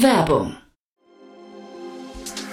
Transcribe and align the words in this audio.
Werbung 0.00 0.56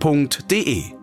www.ftf.de 0.00 0.94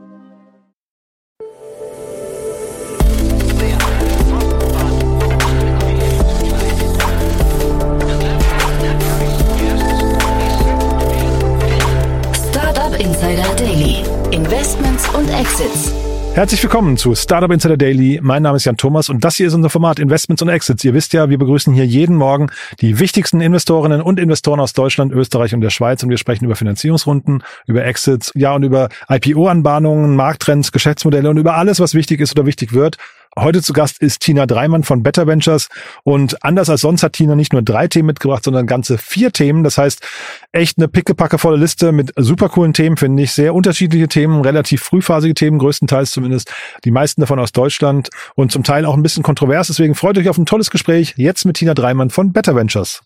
Startup 12.50 13.00
Insider 13.00 13.56
Daily. 13.56 14.04
Investments 14.32 15.08
und 15.14 15.30
Exits. 15.30 16.03
Herzlich 16.36 16.64
willkommen 16.64 16.98
zu 16.98 17.14
Startup 17.14 17.52
Insider 17.52 17.78
Daily. 17.78 18.20
Mein 18.24 18.42
Name 18.42 18.58
ist 18.58 18.66
Jan 18.66 18.76
Thomas 18.76 19.08
und 19.08 19.24
das 19.24 19.36
hier 19.36 19.46
ist 19.46 19.54
unser 19.54 19.70
Format 19.70 20.00
Investments 20.00 20.42
und 20.42 20.50
Exits. 20.50 20.84
Ihr 20.84 20.96
wisst 20.96 21.14
ja, 21.14 21.30
wir 21.30 21.38
begrüßen 21.38 21.72
hier 21.72 21.86
jeden 21.86 22.16
Morgen 22.16 22.48
die 22.82 22.98
wichtigsten 22.98 23.40
Investorinnen 23.40 24.02
und 24.02 24.20
Investoren 24.20 24.60
aus 24.60 24.74
Deutschland, 24.74 25.14
Österreich 25.14 25.54
und 25.54 25.62
der 25.62 25.70
Schweiz 25.70 26.02
und 26.02 26.10
wir 26.10 26.18
sprechen 26.18 26.46
über 26.46 26.56
Finanzierungsrunden, 26.56 27.44
über 27.68 27.86
Exits, 27.86 28.32
ja 28.34 28.56
und 28.56 28.64
über 28.64 28.90
IPO-Anbahnungen, 29.10 30.16
Markttrends, 30.16 30.72
Geschäftsmodelle 30.72 31.30
und 31.30 31.38
über 31.38 31.54
alles, 31.54 31.80
was 31.80 31.94
wichtig 31.94 32.20
ist 32.20 32.32
oder 32.32 32.48
wichtig 32.48 32.74
wird. 32.74 32.98
Heute 33.38 33.64
zu 33.64 33.74
Gast 33.74 34.00
ist 34.00 34.20
Tina 34.20 34.46
Dreimann 34.46 34.84
von 34.84 35.02
Better 35.02 35.26
Ventures 35.26 35.70
und 36.04 36.44
anders 36.44 36.70
als 36.70 36.82
sonst 36.82 37.02
hat 37.02 37.14
Tina 37.14 37.36
nicht 37.36 37.52
nur 37.52 37.64
drei 37.64 37.88
Themen 37.88 38.08
mitgebracht, 38.08 38.44
sondern 38.44 38.68
ganze 38.68 39.00
vier 39.00 39.32
Themen. 39.32 39.64
Das 39.64 39.80
heißt, 39.80 40.06
echt 40.52 40.78
eine 40.78 40.88
pickepackevolle 40.88 41.58
Liste 41.58 41.92
mit 41.92 42.14
super 42.16 42.50
coolen 42.50 42.74
Themen, 42.74 42.96
finde 42.96 43.24
ich. 43.24 43.32
Sehr 43.32 43.56
unterschiedliche 43.56 44.08
Themen, 44.08 44.42
relativ 44.42 44.84
frühphasige 44.84 45.34
Themen, 45.34 45.58
größtenteils 45.58 46.12
zumindest. 46.12 46.54
Die 46.84 46.92
meisten 46.92 47.22
davon 47.22 47.40
aus 47.40 47.52
Deutschland 47.52 48.10
und 48.36 48.52
zum 48.52 48.64
Teil 48.64 48.86
auch 48.86 48.96
ein 48.96 49.04
bisschen 49.04 49.24
kontrovers. 49.24 49.68
Deswegen 49.68 49.96
freut 49.96 50.18
euch 50.20 50.30
auf 50.30 50.38
ein 50.38 50.46
tolles 50.46 50.70
Gespräch 50.70 51.16
jetzt 51.18 51.46
mit 51.46 51.58
Tina 51.58 51.74
Dreimann 51.74 52.12
von 52.12 52.34
Better 52.34 52.56
Ventures. 52.56 53.02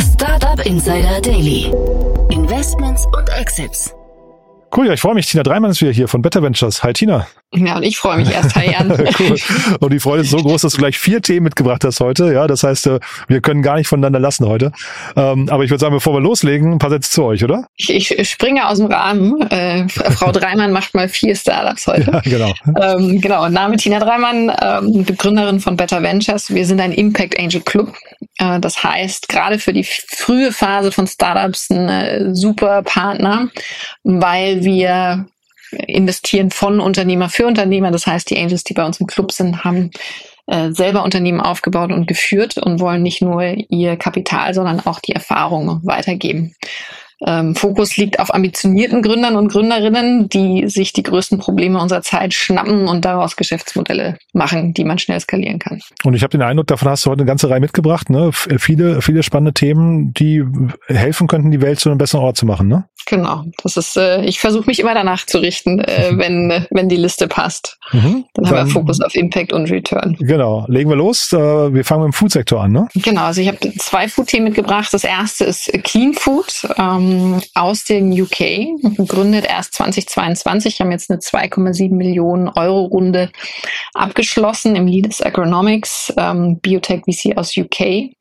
Startup 0.00 0.66
Insider 0.66 1.20
Daily. 1.20 1.72
Investments 2.30 3.06
und 3.16 3.28
Exits. 3.28 3.94
Cool, 4.76 4.88
ja, 4.88 4.92
ich 4.92 5.00
freue 5.00 5.14
mich. 5.14 5.26
Tina 5.26 5.44
Dreimann 5.44 5.70
ist 5.70 5.80
wieder 5.80 5.92
hier 5.92 6.08
von 6.08 6.20
Better 6.20 6.42
Ventures. 6.42 6.82
Hi 6.82 6.92
Tina. 6.92 7.28
Ja, 7.54 7.76
und 7.76 7.84
ich 7.84 7.96
freue 7.96 8.16
mich 8.16 8.32
erst, 8.32 8.56
hi 8.56 8.72
Jan. 8.72 8.90
cool. 9.20 9.36
Und 9.78 9.92
die 9.92 10.00
Freude 10.00 10.22
ist 10.22 10.30
so 10.30 10.38
groß, 10.38 10.62
dass 10.62 10.72
du 10.72 10.78
gleich 10.78 10.98
vier 10.98 11.22
Themen 11.22 11.44
mitgebracht 11.44 11.84
hast 11.84 12.00
heute. 12.00 12.32
Ja, 12.32 12.48
das 12.48 12.64
heißt, 12.64 12.88
äh, 12.88 12.98
wir 13.28 13.40
können 13.40 13.62
gar 13.62 13.76
nicht 13.76 13.86
voneinander 13.86 14.18
lassen 14.18 14.46
heute. 14.46 14.72
Ähm, 15.14 15.48
aber 15.48 15.62
ich 15.62 15.70
würde 15.70 15.80
sagen, 15.80 15.94
bevor 15.94 16.14
wir 16.14 16.20
loslegen, 16.20 16.72
ein 16.72 16.78
paar 16.78 16.90
Sätze 16.90 17.10
zu 17.12 17.22
euch, 17.22 17.44
oder? 17.44 17.68
Ich, 17.76 18.10
ich 18.10 18.28
springe 18.28 18.68
aus 18.68 18.78
dem 18.78 18.88
Rahmen. 18.88 19.40
Äh, 19.50 19.88
Frau 19.88 20.32
Dreimann 20.32 20.72
macht 20.72 20.94
mal 20.94 21.08
vier 21.08 21.36
Startups 21.36 21.86
heute. 21.86 22.04
Ja, 22.14 22.20
genau. 22.20 22.52
Ähm, 22.80 23.20
genau, 23.20 23.48
Name 23.48 23.76
Tina 23.76 23.98
Dreimann, 23.98 24.52
ähm, 24.62 25.04
Begründerin 25.04 25.58
von 25.58 25.76
Better 25.76 26.02
Ventures. 26.02 26.52
Wir 26.52 26.64
sind 26.64 26.80
ein 26.80 26.92
Impact 26.92 27.38
Angel 27.38 27.60
Club. 27.60 27.92
Äh, 28.38 28.60
das 28.60 28.82
heißt, 28.82 29.28
gerade 29.28 29.58
für 29.58 29.72
die 29.72 29.84
frühe 29.84 30.52
Phase 30.52 30.92
von 30.92 31.06
Startups 31.06 31.70
ein 31.70 31.88
äh, 31.88 32.34
super 32.34 32.82
Partner, 32.82 33.48
weil 34.02 34.63
wir 34.64 35.26
investieren 35.70 36.50
von 36.50 36.80
Unternehmer 36.80 37.28
für 37.28 37.46
Unternehmer. 37.46 37.90
Das 37.90 38.06
heißt, 38.06 38.30
die 38.30 38.38
Angels, 38.38 38.64
die 38.64 38.74
bei 38.74 38.84
uns 38.84 39.00
im 39.00 39.06
Club 39.06 39.32
sind, 39.32 39.64
haben 39.64 39.90
äh, 40.46 40.70
selber 40.72 41.04
Unternehmen 41.04 41.40
aufgebaut 41.40 41.90
und 41.90 42.06
geführt 42.06 42.58
und 42.58 42.80
wollen 42.80 43.02
nicht 43.02 43.22
nur 43.22 43.42
ihr 43.42 43.96
Kapital, 43.96 44.54
sondern 44.54 44.80
auch 44.80 45.00
die 45.00 45.12
Erfahrung 45.12 45.80
weitergeben. 45.84 46.54
Ähm, 47.26 47.54
Fokus 47.54 47.96
liegt 47.96 48.18
auf 48.18 48.34
ambitionierten 48.34 49.00
Gründern 49.00 49.36
und 49.36 49.48
Gründerinnen, 49.48 50.28
die 50.28 50.68
sich 50.68 50.92
die 50.92 51.02
größten 51.02 51.38
Probleme 51.38 51.80
unserer 51.80 52.02
Zeit 52.02 52.34
schnappen 52.34 52.86
und 52.86 53.04
daraus 53.04 53.36
Geschäftsmodelle 53.36 54.18
machen, 54.32 54.74
die 54.74 54.84
man 54.84 54.98
schnell 54.98 55.20
skalieren 55.20 55.58
kann. 55.58 55.80
Und 56.02 56.14
ich 56.14 56.22
habe 56.22 56.32
den 56.32 56.42
Eindruck, 56.42 56.66
davon 56.66 56.88
hast 56.88 57.06
du 57.06 57.10
heute 57.10 57.20
eine 57.20 57.28
ganze 57.28 57.48
Reihe 57.48 57.60
mitgebracht. 57.60 58.10
Ne? 58.10 58.30
Viele, 58.32 59.00
viele 59.00 59.22
spannende 59.22 59.54
Themen, 59.54 60.12
die 60.12 60.44
helfen 60.86 61.26
könnten, 61.26 61.50
die 61.50 61.62
Welt 61.62 61.80
zu 61.80 61.88
einem 61.88 61.98
besseren 61.98 62.24
Ort 62.24 62.36
zu 62.36 62.46
machen. 62.46 62.68
Ne? 62.68 62.84
Genau. 63.06 63.44
Das 63.62 63.76
ist. 63.76 63.96
Äh, 63.96 64.24
ich 64.24 64.40
versuche 64.40 64.66
mich 64.66 64.80
immer 64.80 64.94
danach 64.94 65.26
zu 65.26 65.38
richten, 65.38 65.80
äh, 65.80 66.12
wenn 66.14 66.66
wenn 66.70 66.88
die 66.88 66.96
Liste 66.96 67.28
passt. 67.28 67.78
Mhm. 67.92 68.24
Dann, 68.34 68.44
Dann 68.44 68.48
haben 68.48 68.68
wir 68.68 68.72
Fokus 68.72 69.00
auf 69.00 69.14
Impact 69.14 69.52
und 69.52 69.70
Return. 69.70 70.16
Genau. 70.20 70.64
Legen 70.68 70.90
wir 70.90 70.96
los. 70.96 71.32
Äh, 71.32 71.38
wir 71.38 71.84
fangen 71.84 72.04
mit 72.04 72.12
dem 72.12 72.14
Food-Sektor 72.14 72.62
an. 72.62 72.72
Ne? 72.72 72.88
Genau. 72.94 73.22
Also 73.24 73.40
ich 73.40 73.48
habe 73.48 73.58
zwei 73.78 74.08
Food-Themen 74.08 74.44
mitgebracht. 74.44 74.92
Das 74.92 75.04
erste 75.04 75.44
ist 75.44 75.70
Clean 75.84 76.14
Food. 76.14 76.66
Ähm, 76.78 77.40
aus 77.54 77.84
den 77.84 78.12
UK, 78.12 78.96
gegründet 78.96 79.46
erst 79.48 79.74
2022, 79.74 80.80
haben 80.80 80.90
jetzt 80.90 81.10
eine 81.10 81.20
2,7 81.20 81.94
Millionen 81.94 82.48
Euro 82.48 82.84
Runde 82.84 83.30
abgeschlossen 83.92 84.76
im 84.76 84.86
Leaders 84.86 85.22
Agronomics, 85.22 86.12
ähm, 86.16 86.58
Biotech 86.60 87.02
VC 87.04 87.36
aus 87.36 87.56
UK. 87.56 88.14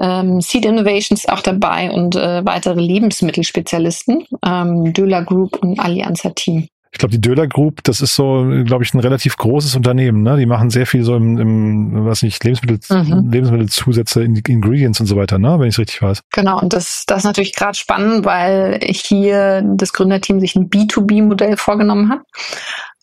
Ähm, 0.00 0.40
Seed 0.40 0.64
Innovations 0.64 1.28
auch 1.28 1.40
dabei 1.40 1.90
und 1.90 2.16
äh, 2.16 2.44
weitere 2.44 2.80
Lebensmittelspezialisten, 2.80 4.21
ähm, 4.44 4.92
Döler 4.92 5.24
Group 5.24 5.62
und 5.62 5.78
Allianza 5.78 6.30
Team 6.30 6.68
ich 6.92 6.98
glaube, 6.98 7.12
die 7.12 7.20
Döler 7.20 7.46
Group, 7.46 7.82
das 7.84 8.02
ist 8.02 8.14
so, 8.14 8.46
glaube 8.64 8.84
ich, 8.84 8.92
ein 8.92 9.00
relativ 9.00 9.38
großes 9.38 9.74
Unternehmen. 9.76 10.22
Ne? 10.22 10.36
Die 10.36 10.44
machen 10.44 10.68
sehr 10.68 10.86
viel 10.86 11.04
so 11.04 11.16
im, 11.16 11.38
im 11.38 12.04
was 12.04 12.22
nicht, 12.22 12.44
Lebensmittel, 12.44 12.80
mhm. 12.90 13.30
Lebensmittelzusätze, 13.30 14.22
Ingredients 14.22 15.00
und 15.00 15.06
so 15.06 15.16
weiter, 15.16 15.38
ne? 15.38 15.58
wenn 15.58 15.68
ich 15.68 15.74
es 15.74 15.78
richtig 15.78 16.02
weiß. 16.02 16.20
Genau, 16.32 16.60
und 16.60 16.74
das, 16.74 17.04
das 17.06 17.18
ist 17.18 17.24
natürlich 17.24 17.54
gerade 17.54 17.78
spannend, 17.78 18.26
weil 18.26 18.78
hier 18.82 19.62
das 19.76 19.94
Gründerteam 19.94 20.38
sich 20.38 20.54
ein 20.54 20.68
B2B-Modell 20.68 21.56
vorgenommen 21.56 22.10
hat. 22.10 22.20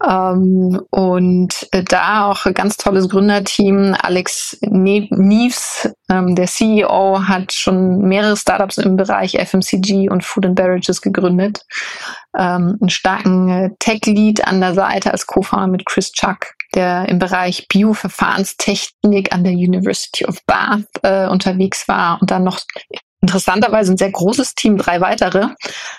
Ähm, 0.07 0.79
und 0.91 1.67
äh, 1.71 1.83
da 1.83 2.27
auch 2.27 2.45
ein 2.45 2.53
ganz 2.53 2.77
tolles 2.77 3.09
Gründerteam. 3.09 3.95
Alex 3.99 4.57
Neves, 4.61 5.89
ähm, 6.09 6.35
der 6.35 6.47
CEO, 6.47 7.27
hat 7.27 7.51
schon 7.51 7.99
mehrere 8.07 8.37
Startups 8.37 8.77
im 8.77 8.95
Bereich 8.95 9.35
FMCG 9.35 10.09
und 10.09 10.23
Food 10.23 10.45
and 10.45 10.55
Beverages 10.55 11.01
gegründet. 11.01 11.65
Ähm, 12.37 12.77
einen 12.79 12.89
starken 12.89 13.49
äh, 13.49 13.69
Tech-Lead 13.79 14.45
an 14.45 14.61
der 14.61 14.73
Seite 14.73 15.11
als 15.11 15.25
Co-Founder 15.25 15.67
mit 15.67 15.85
Chris 15.85 16.11
Chuck, 16.11 16.53
der 16.75 17.07
im 17.09 17.19
Bereich 17.19 17.67
Bioverfahrenstechnik 17.67 19.33
an 19.33 19.43
der 19.43 19.53
University 19.53 20.25
of 20.25 20.43
Bath 20.45 20.85
äh, 21.03 21.27
unterwegs 21.27 21.87
war 21.87 22.21
und 22.21 22.31
dann 22.31 22.43
noch 22.43 22.59
interessanterweise 23.21 23.91
ein 23.91 23.97
sehr 23.97 24.11
großes 24.11 24.55
Team, 24.55 24.77
drei 24.77 25.01
weitere. 25.01 25.49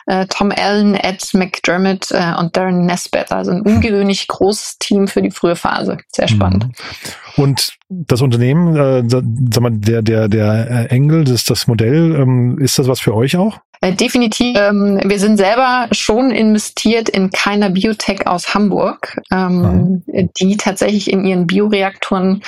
Äh, 0.06 0.26
Tom 0.26 0.52
Allen, 0.56 0.94
Ed 0.94 1.34
McDermott 1.34 2.10
äh, 2.12 2.34
und 2.38 2.56
Darren 2.56 2.86
Nesbitt. 2.86 3.30
Also 3.30 3.50
ein 3.50 3.62
ungewöhnlich 3.62 4.26
großes 4.26 4.78
Team 4.78 5.06
für 5.06 5.20
die 5.20 5.30
frühe 5.30 5.56
Phase. 5.56 5.98
Sehr 6.08 6.28
spannend. 6.28 6.66
Mhm. 6.66 7.44
Und 7.44 7.74
das 7.88 8.22
Unternehmen, 8.22 8.76
äh, 8.76 9.02
sag 9.06 9.60
mal, 9.60 9.70
der, 9.72 10.02
der, 10.02 10.28
der 10.28 10.90
Engel, 10.90 11.24
das, 11.24 11.44
das 11.44 11.66
Modell, 11.66 12.16
ähm, 12.16 12.58
ist 12.58 12.78
das 12.78 12.88
was 12.88 13.00
für 13.00 13.14
euch 13.14 13.36
auch? 13.36 13.58
Äh, 13.82 13.94
definitiv. 13.94 14.58
Ähm, 14.58 15.00
wir 15.02 15.18
sind 15.18 15.38
selber 15.38 15.88
schon 15.92 16.30
investiert 16.30 17.08
in 17.08 17.30
keiner 17.30 17.70
Biotech 17.70 18.26
aus 18.26 18.54
Hamburg, 18.54 19.20
ähm, 19.32 20.02
mhm. 20.06 20.30
die 20.38 20.56
tatsächlich 20.58 21.10
in 21.10 21.24
ihren 21.24 21.46
Bioreaktoren 21.46 22.42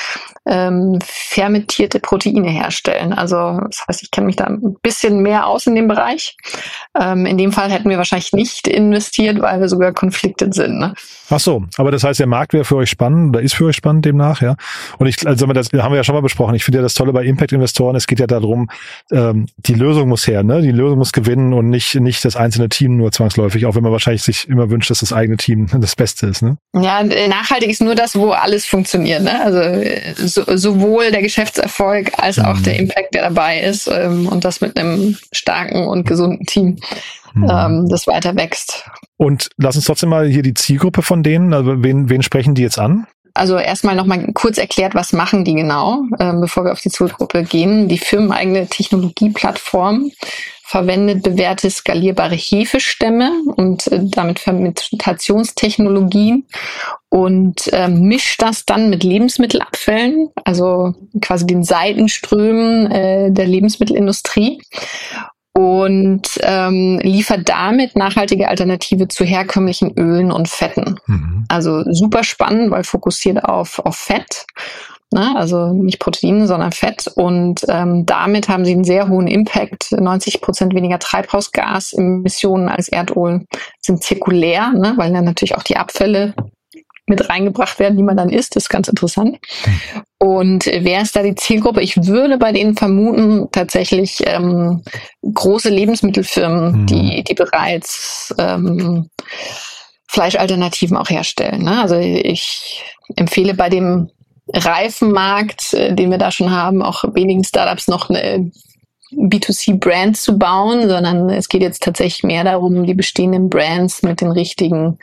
ähm, 0.47 0.99
fermentierte 1.05 2.01
Proteine 2.01 2.51
herstellen. 2.51 3.13
Also 3.13 3.61
das 3.67 3.85
heißt, 3.87 4.03
ich 4.03 4.11
kenne 4.11 4.27
mich 4.27 4.37
da 4.37 4.45
ein 4.45 4.77
bisschen 4.83 5.21
mehr 5.23 5.47
aus 5.47 5.67
in 5.67 5.75
dem 5.75 5.89
Bereich. 5.89 6.37
Ähm, 7.01 7.27
in 7.27 7.39
dem 7.39 7.53
Fall 7.53 7.71
hätten 7.71 7.89
wir 7.89 7.99
wahrscheinlich 7.99 8.33
nicht 8.33 8.67
investiert, 8.67 9.41
weil 9.41 9.61
wir 9.61 9.69
sogar 9.69 9.93
conflicted 9.93 10.55
sind. 10.55 10.79
Ne? 10.79 10.95
Ach 11.31 11.41
so, 11.41 11.65
aber 11.77 11.91
das 11.91 12.05
heißt, 12.05 12.21
der 12.21 12.27
Markt 12.27 12.53
wäre 12.53 12.65
für 12.65 12.77
euch 12.77 12.91
spannend 12.91 13.31
oder 13.31 13.43
ist 13.43 13.55
für 13.55 13.67
euch 13.67 13.77
spannend 13.77 14.05
demnach, 14.05 14.43
ja? 14.43 14.57
Und 14.99 15.07
ich, 15.07 15.27
also 15.27 15.47
das 15.47 15.69
haben 15.73 15.93
wir 15.93 15.97
ja 15.97 16.05
schon 16.05 16.15
mal 16.15 16.21
besprochen. 16.21 16.55
Ich 16.55 16.65
finde 16.65 16.79
ja 16.79 16.83
das 16.83 16.95
Tolle 16.95 17.13
bei 17.13 17.25
Impact-Investoren, 17.25 17.97
es 17.97 18.07
geht 18.07 18.21
ja 18.21 18.27
darum, 18.27 18.69
ähm, 19.11 19.47
die 19.57 19.75
Lösung 19.75 20.09
muss 20.09 20.27
her, 20.27 20.43
ne? 20.43 20.61
Die 20.61 20.73
Lösung 20.73 20.99
muss 20.99 21.13
gewinnen 21.13 21.53
und 21.53 21.71
nicht, 21.71 21.95
nicht 21.95 22.25
das 22.25 22.37
einzelne 22.37 22.69
Team 22.69 22.97
nur 22.97 23.13
zwangsläufig, 23.13 23.65
auch 23.67 23.75
wenn 23.77 23.83
man 23.83 23.93
wahrscheinlich 23.93 24.23
sich 24.23 24.49
immer 24.49 24.71
wünscht, 24.71 24.91
dass 24.91 25.01
das 25.01 25.13
eigene 25.13 25.37
Team 25.37 25.69
das 25.81 25.97
Beste 25.97 26.27
ist, 26.27 26.43
ne? 26.43 26.59
Ja, 26.75 27.03
nachhaltig 27.03 27.71
ist 27.71 27.81
nur 27.81 27.95
das, 27.95 28.17
wo 28.17 28.33
alles 28.33 28.67
funktioniert, 28.67 29.23
ne? 29.23 29.43
Also 29.43 29.61
so, 30.35 30.45
sowohl 30.57 31.11
der 31.11 31.23
Geschäftserfolg 31.23 32.13
als 32.19 32.39
auch 32.39 32.57
mhm. 32.57 32.63
der 32.63 32.79
Impact, 32.79 33.15
der 33.15 33.23
dabei 33.23 33.61
ist 33.61 33.89
ähm, 33.89 34.29
und 34.29 34.45
das 34.45 34.61
mit 34.61 34.79
einem 34.79 35.17
starken 35.33 35.87
und 35.87 36.07
gesunden 36.07 36.47
Team, 36.47 36.79
mhm. 37.35 37.51
ähm, 37.51 37.89
das 37.89 38.07
weiter 38.07 38.35
wächst. 38.37 38.85
Und 39.17 39.51
lass 39.57 39.77
uns 39.77 39.85
trotzdem 39.85 40.11
mal 40.11 40.27
hier 40.27 40.43
die 40.43 40.55
Zielgruppe 40.55 41.03
von 41.03 41.23
denen, 41.23 41.55
also 41.55 41.83
wen, 41.83 42.09
wen 42.09 42.23
sprechen 42.23 42.55
die 42.55 42.63
jetzt 42.63 42.79
an? 42.79 43.07
Also 43.35 43.59
erstmal 43.59 43.97
nochmal 43.97 44.33
kurz 44.35 44.59
erklärt, 44.59 44.95
was 44.95 45.13
machen 45.13 45.45
die 45.45 45.55
genau, 45.55 46.05
äh, 46.19 46.33
bevor 46.33 46.65
wir 46.65 46.73
auf 46.73 46.81
die 46.81 46.91
Zielgruppe 46.91 47.45
gehen. 47.45 47.89
Die 47.89 47.99
firmeneigene 47.99 48.67
Technologieplattform 48.67 50.11
verwendet 50.65 51.23
bewährte 51.23 51.71
skalierbare 51.71 52.35
Hefestämme 52.35 53.31
und 53.57 53.87
äh, 53.89 54.01
damit 54.03 54.39
Fermentationstechnologien 54.39 56.47
und 57.11 57.71
äh, 57.75 57.89
mischt 57.89 58.41
das 58.41 58.65
dann 58.65 58.89
mit 58.89 59.05
Lebensmittelabfällen, 59.05 60.31
also 60.45 60.95
quasi 61.21 61.47
den 61.47 61.63
Seitenströmen 61.63 62.91
äh, 62.91 63.31
der 63.31 63.47
Lebensmittelindustrie 63.47 64.63
und 65.55 66.23
ähm, 66.41 66.99
liefert 67.03 67.49
damit 67.49 67.97
nachhaltige 67.97 68.49
Alternative 68.49 69.09
zu 69.09 69.25
herkömmlichen 69.25 69.93
Ölen 69.99 70.33
und 70.33 70.49
Fetten. 70.49 70.99
Mhm. 71.07 71.45
Also 71.49 71.83
super 71.93 72.25
spannend, 72.25 72.71
weil 72.71 72.85
fokussiert 72.85 73.45
auf, 73.45 73.79
auf 73.81 73.97
Fett. 73.97 74.47
Ne? 75.13 75.35
Also 75.37 75.73
nicht 75.75 75.99
Protein, 75.99 76.47
sondern 76.47 76.73
Fett. 76.73 77.07
Und 77.17 77.61
ähm, 77.69 78.07
damit 78.07 78.49
haben 78.49 78.65
sie 78.65 78.73
einen 78.73 78.85
sehr 78.85 79.09
hohen 79.09 79.27
Impact. 79.27 79.93
90 79.93 80.41
Prozent 80.41 80.75
weniger 80.75 80.99
Treibhausgasemissionen 80.99 82.69
als 82.69 82.89
Erdöl 82.89 83.47
sind 83.81 84.03
zirkulär, 84.03 84.73
ne? 84.73 84.95
weil 84.97 85.13
dann 85.13 85.25
natürlich 85.25 85.55
auch 85.55 85.65
die 85.65 85.77
Abfälle 85.77 86.35
mit 87.07 87.29
reingebracht 87.29 87.79
werden, 87.79 87.97
die 87.97 88.03
man 88.03 88.17
dann 88.17 88.31
isst. 88.31 88.57
Das 88.57 88.65
ist 88.65 88.69
ganz 88.69 88.89
interessant. 88.89 89.39
Und 90.19 90.67
wer 90.67 91.03
ist 91.03 91.17
da 91.17 91.23
die 91.23 91.35
Zielgruppe? 91.35 91.83
Ich 91.83 92.07
würde 92.07 92.39
bei 92.39 92.53
denen 92.53 92.77
vermuten, 92.77 93.49
tatsächlich 93.51 94.23
ähm, 94.25 94.83
große 95.23 95.69
Lebensmittelfirmen, 95.69 96.83
mhm. 96.83 96.87
die, 96.87 97.25
die 97.25 97.35
bereits 97.35 98.35
ähm, 98.39 99.09
Fleischalternativen 100.09 100.97
auch 100.97 101.11
herstellen. 101.11 101.63
Ne? 101.63 101.81
Also 101.81 101.97
ich 101.97 102.85
empfehle 103.17 103.55
bei 103.55 103.69
dem 103.69 104.11
Reifenmarkt, 104.53 105.75
äh, 105.75 105.95
den 105.95 106.11
wir 106.11 106.19
da 106.19 106.31
schon 106.31 106.51
haben, 106.51 106.83
auch 106.83 107.03
wenigen 107.15 107.45
Startups 107.45 107.89
noch 107.89 108.11
eine 108.11 108.51
B2C-Brands 109.17 110.23
zu 110.23 110.39
bauen, 110.39 110.89
sondern 110.89 111.29
es 111.31 111.49
geht 111.49 111.63
jetzt 111.63 111.83
tatsächlich 111.83 112.25
mehr 112.25 112.45
darum, 112.45 112.85
die 112.85 112.95
bestehenden 112.95 113.49
Brands 113.49 114.03
mit 114.03 114.21
den 114.21 114.31
richtigen 114.31 114.99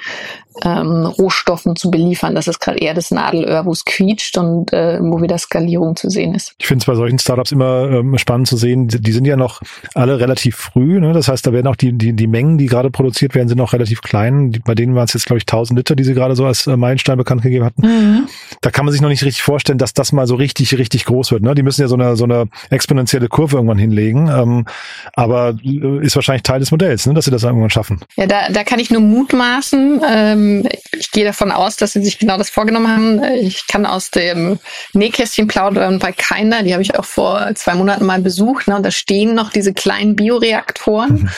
ähm, 0.63 1.05
Rohstoffen 1.05 1.75
zu 1.75 1.91
beliefern. 1.91 2.35
Das 2.35 2.47
ist 2.47 2.59
gerade 2.59 2.79
eher 2.79 2.93
das 2.93 3.11
Nadelöhr, 3.11 3.65
wo 3.65 3.71
es 3.71 3.85
quietscht 3.85 4.37
und 4.37 4.73
äh, 4.73 4.99
wo 5.01 5.21
wieder 5.21 5.37
Skalierung 5.37 5.95
zu 5.95 6.09
sehen 6.09 6.33
ist. 6.33 6.53
Ich 6.57 6.67
finde 6.67 6.81
es 6.81 6.85
bei 6.85 6.95
solchen 6.95 7.19
Startups 7.19 7.51
immer 7.51 7.89
ähm, 7.89 8.17
spannend 8.17 8.47
zu 8.47 8.57
sehen, 8.57 8.87
die, 8.87 8.99
die 8.99 9.11
sind 9.11 9.25
ja 9.25 9.35
noch 9.35 9.61
alle 9.93 10.19
relativ 10.19 10.55
früh. 10.55 10.99
Ne? 10.99 11.13
Das 11.13 11.27
heißt, 11.27 11.45
da 11.45 11.53
werden 11.53 11.67
auch 11.67 11.75
die, 11.75 11.93
die, 11.93 12.13
die 12.13 12.27
Mengen, 12.27 12.57
die 12.57 12.65
gerade 12.65 12.91
produziert 12.91 13.35
werden, 13.35 13.47
sind 13.47 13.57
noch 13.57 13.73
relativ 13.73 14.01
klein. 14.01 14.51
Die, 14.51 14.59
bei 14.59 14.75
denen 14.75 14.95
waren 14.95 15.05
es 15.05 15.13
jetzt, 15.13 15.25
glaube 15.25 15.37
ich, 15.37 15.43
1000 15.43 15.77
Liter, 15.77 15.95
die 15.95 16.03
sie 16.03 16.13
gerade 16.13 16.35
so 16.35 16.45
als 16.45 16.67
äh, 16.67 16.75
Meilenstein 16.75 17.17
bekannt 17.17 17.41
gegeben 17.41 17.65
hatten. 17.65 17.81
Mhm. 17.81 18.27
Da 18.61 18.71
kann 18.71 18.85
man 18.85 18.91
sich 18.91 19.01
noch 19.01 19.09
nicht 19.09 19.23
richtig 19.23 19.43
vorstellen, 19.43 19.77
dass 19.77 19.93
das 19.93 20.11
mal 20.11 20.27
so 20.27 20.35
richtig, 20.35 20.77
richtig 20.77 21.05
groß 21.05 21.31
wird. 21.31 21.43
Ne? 21.43 21.55
Die 21.55 21.63
müssen 21.63 21.81
ja 21.81 21.87
so 21.87 21.95
eine, 21.95 22.15
so 22.15 22.25
eine 22.25 22.45
exponentielle 22.69 23.27
Kurve 23.27 23.55
irgendwann 23.57 23.77
hinlegen. 23.77 23.98
Ähm, 24.07 24.65
aber 25.13 25.55
äh, 25.63 26.05
ist 26.05 26.15
wahrscheinlich 26.15 26.43
Teil 26.43 26.59
des 26.59 26.71
Modells, 26.71 27.05
ne? 27.05 27.13
dass 27.13 27.25
sie 27.25 27.31
das 27.31 27.43
irgendwann 27.43 27.69
schaffen. 27.69 27.99
Ja, 28.15 28.25
da, 28.25 28.49
da 28.49 28.63
kann 28.63 28.79
ich 28.79 28.91
nur 28.91 29.01
mutmaßen. 29.01 30.01
Ähm, 30.07 30.69
ich 30.97 31.11
gehe 31.11 31.25
davon 31.25 31.51
aus, 31.51 31.77
dass 31.77 31.93
sie 31.93 32.03
sich 32.03 32.19
genau 32.19 32.37
das 32.37 32.49
vorgenommen 32.49 32.87
haben. 32.87 33.23
Ich 33.41 33.67
kann 33.67 33.85
aus 33.85 34.11
dem 34.11 34.59
Nähkästchen 34.93 35.47
plaudern 35.47 35.99
bei 35.99 36.11
keiner. 36.11 36.63
Die 36.63 36.73
habe 36.73 36.81
ich 36.81 36.97
auch 36.97 37.05
vor 37.05 37.53
zwei 37.55 37.75
Monaten 37.75 38.05
mal 38.05 38.21
besucht. 38.21 38.67
Ne? 38.67 38.75
Und 38.75 38.85
da 38.85 38.91
stehen 38.91 39.35
noch 39.35 39.51
diese 39.51 39.73
kleinen 39.73 40.15
Bioreaktoren. 40.15 41.13
Mhm. 41.13 41.29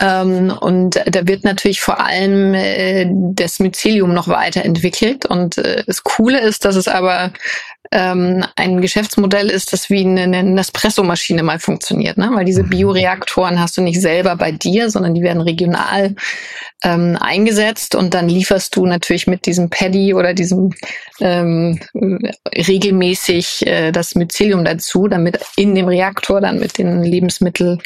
Ähm, 0.00 0.58
und 0.60 1.00
da 1.06 1.26
wird 1.26 1.44
natürlich 1.44 1.80
vor 1.80 2.00
allem 2.00 2.54
äh, 2.54 3.06
das 3.34 3.58
Mycelium 3.58 4.12
noch 4.12 4.28
weiterentwickelt. 4.28 5.26
Und 5.26 5.58
äh, 5.58 5.84
das 5.86 6.02
Coole 6.02 6.40
ist, 6.40 6.64
dass 6.64 6.76
es 6.76 6.88
aber 6.88 7.32
ähm, 7.92 8.44
ein 8.56 8.80
Geschäftsmodell 8.80 9.50
ist, 9.50 9.72
das 9.72 9.90
wie 9.90 10.00
eine, 10.00 10.22
eine 10.22 10.42
Nespresso-Maschine 10.42 11.42
mal 11.42 11.58
funktioniert. 11.58 12.16
Ne? 12.16 12.30
Weil 12.32 12.46
diese 12.46 12.64
mhm. 12.64 12.70
Bioreaktoren 12.70 13.60
hast 13.60 13.76
du 13.76 13.82
nicht 13.82 14.00
selber 14.00 14.36
bei 14.36 14.50
dir, 14.50 14.90
sondern 14.90 15.14
die 15.14 15.22
werden 15.22 15.42
regional 15.42 16.14
ähm, 16.82 17.16
eingesetzt 17.20 17.94
und 17.94 18.14
dann 18.14 18.28
lieferst 18.28 18.74
du 18.74 18.86
natürlich 18.86 19.26
mit 19.26 19.46
diesem 19.46 19.68
Paddy 19.68 20.14
oder 20.14 20.32
diesem 20.32 20.70
ähm, 21.20 21.78
regelmäßig 22.56 23.66
äh, 23.66 23.92
das 23.92 24.14
Mycelium 24.14 24.64
dazu, 24.64 25.06
damit 25.06 25.38
in 25.56 25.74
dem 25.74 25.86
Reaktor 25.86 26.40
dann 26.40 26.58
mit 26.58 26.78
den 26.78 27.02
Lebensmitteln 27.02 27.80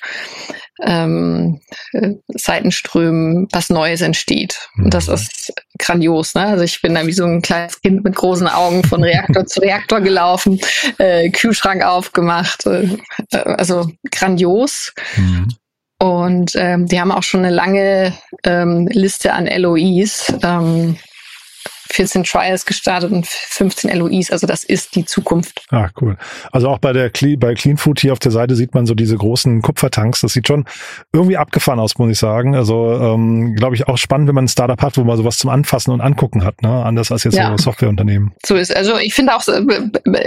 ähm, 0.83 1.61
äh, 1.93 2.13
Seitenströmen 2.29 3.49
was 3.53 3.71
Neues 3.71 4.01
entsteht. 4.03 4.69
Und 4.77 4.95
das 4.95 5.09
mhm. 5.09 5.15
ist 5.15 5.53
grandios. 5.79 6.35
Ne? 6.35 6.47
Also 6.47 6.65
ich 6.65 6.81
bin 6.83 6.95
da 6.95 7.07
wie 7.07 7.13
so 7.13 7.25
ein 7.25 7.43
kleines 7.43 7.81
Kind 7.81 8.05
mit 8.05 8.15
großen 8.15 8.49
Augen 8.49 8.83
von 8.85 9.03
Reaktor 9.03 9.47
zu 9.47 9.61
Reaktor 9.61 10.01
gelaufen, 10.01 10.61
äh, 10.99 11.31
Kühlschrank 11.31 11.85
aufgemacht. 11.85 12.67
Äh, 12.67 12.97
also 13.33 13.91
grandios. 14.11 14.93
Mhm. 15.17 15.49
Und 15.99 16.53
ähm, 16.57 16.87
die 16.87 17.01
haben 17.01 17.11
auch 17.11 17.23
schon 17.23 17.45
eine 17.45 17.55
lange 17.55 18.13
ähm, 18.45 18.87
Liste 18.89 19.33
an 19.33 19.47
LOIs. 19.47 20.33
Ähm, 20.43 20.99
14 21.91 22.25
Trials 22.25 22.67
gestartet 22.67 23.13
und 23.13 23.27
15 23.27 23.97
LOIs. 23.97 24.31
Also 24.31 24.47
das 24.47 24.65
ist 24.65 24.95
die 24.95 25.05
Zukunft. 25.05 25.63
Ah, 25.71 25.89
cool. 26.01 26.17
Also 26.53 26.69
auch 26.69 26.79
bei 26.79 26.93
der 26.93 27.11
Cle 27.11 27.37
bei 27.37 27.55
Clean 27.55 27.77
Food 27.77 28.01
hier 28.01 28.13
auf 28.13 28.19
der 28.19 28.33
Seite 28.33 28.55
sieht 28.55 28.75
man 28.75 28.87
so 28.87 28.95
diese 28.95 29.17
großen 29.17 29.63
Kupfertanks. 29.63 30.21
Das 30.21 30.33
sieht 30.33 30.47
schon 30.49 30.65
irgendwie 31.13 31.37
abgefahren 31.37 31.81
aus, 31.81 31.99
muss 31.99 32.11
ich 32.11 32.19
sagen. 32.19 32.55
Also 32.55 32.93
ähm, 32.93 33.55
glaube 33.55 33.75
ich 33.75 33.89
auch 33.89 33.99
spannend, 33.99 34.29
wenn 34.29 34.35
man 34.35 34.45
ein 34.45 34.49
Startup 34.49 34.81
hat, 34.81 34.97
wo 34.97 35.05
man 35.05 35.17
sowas 35.17 35.39
zum 35.39 35.51
Anfassen 35.51 35.91
und 35.91 36.01
Angucken 36.01 36.45
hat, 36.45 36.63
ne? 36.63 36.85
Anders 36.85 37.11
als 37.13 37.25
jetzt 37.25 37.37
ja. 37.37 37.51
so 37.57 37.65
Softwareunternehmen. 37.65 38.33
So 38.45 38.57
ist. 38.57 38.75
Also 38.75 38.99
ich 38.99 39.15
finde 39.15 39.35
auch, 39.35 39.43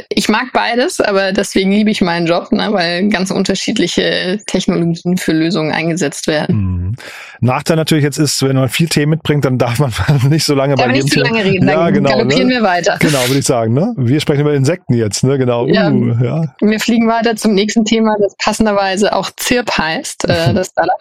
ich 0.10 0.30
mag 0.30 0.52
beides, 0.54 1.00
aber 1.02 1.32
deswegen 1.32 1.72
liebe 1.72 1.90
ich 1.92 2.02
meinen 2.02 2.28
Job, 2.28 2.52
ne? 2.52 2.70
weil 2.72 3.10
ganz 3.10 3.32
unterschiedliche 3.32 4.40
Technologien 4.48 5.18
für 5.18 5.34
Lösungen 5.34 5.72
eingesetzt 5.72 6.28
werden. 6.28 6.56
Mhm. 6.56 6.96
Nachteil 7.42 7.78
natürlich 7.78 8.04
jetzt 8.04 8.18
ist, 8.18 8.42
wenn 8.44 8.56
man 8.56 8.70
viel 8.70 8.88
Themen 8.88 9.12
mitbringt, 9.12 9.46
dann 9.46 9.58
darf 9.58 9.80
man 9.80 9.92
nicht 10.30 10.46
so 10.46 10.54
lange 10.54 10.76
bei 10.76 10.94
jedem 10.94 11.10
Thema 11.10 11.30
reden. 11.52 11.68
Dann 11.68 11.80
ja, 11.80 11.90
genau, 11.90 12.10
galoppieren 12.10 12.48
ne? 12.48 12.56
wir 12.56 12.64
weiter. 12.64 12.98
Genau, 13.00 13.20
würde 13.28 13.40
ich 13.40 13.46
sagen. 13.46 13.74
Ne? 13.74 13.94
Wir 13.98 14.20
sprechen 14.20 14.42
über 14.42 14.54
Insekten 14.54 14.94
jetzt. 14.94 15.24
Ne? 15.24 15.38
Genau. 15.38 15.68
Ja. 15.68 15.90
Uh, 15.92 16.14
ja. 16.24 16.44
Wir 16.62 16.80
fliegen 16.80 17.08
weiter 17.08 17.36
zum 17.36 17.54
nächsten 17.54 17.86
Thema, 17.86 18.16
das 18.20 18.36
passenderweise 18.38 19.16
auch 19.16 19.30
ZIRP 19.36 19.78
heißt, 19.78 20.30
äh, 20.30 20.54
das 20.54 20.68
Startup. 20.68 21.00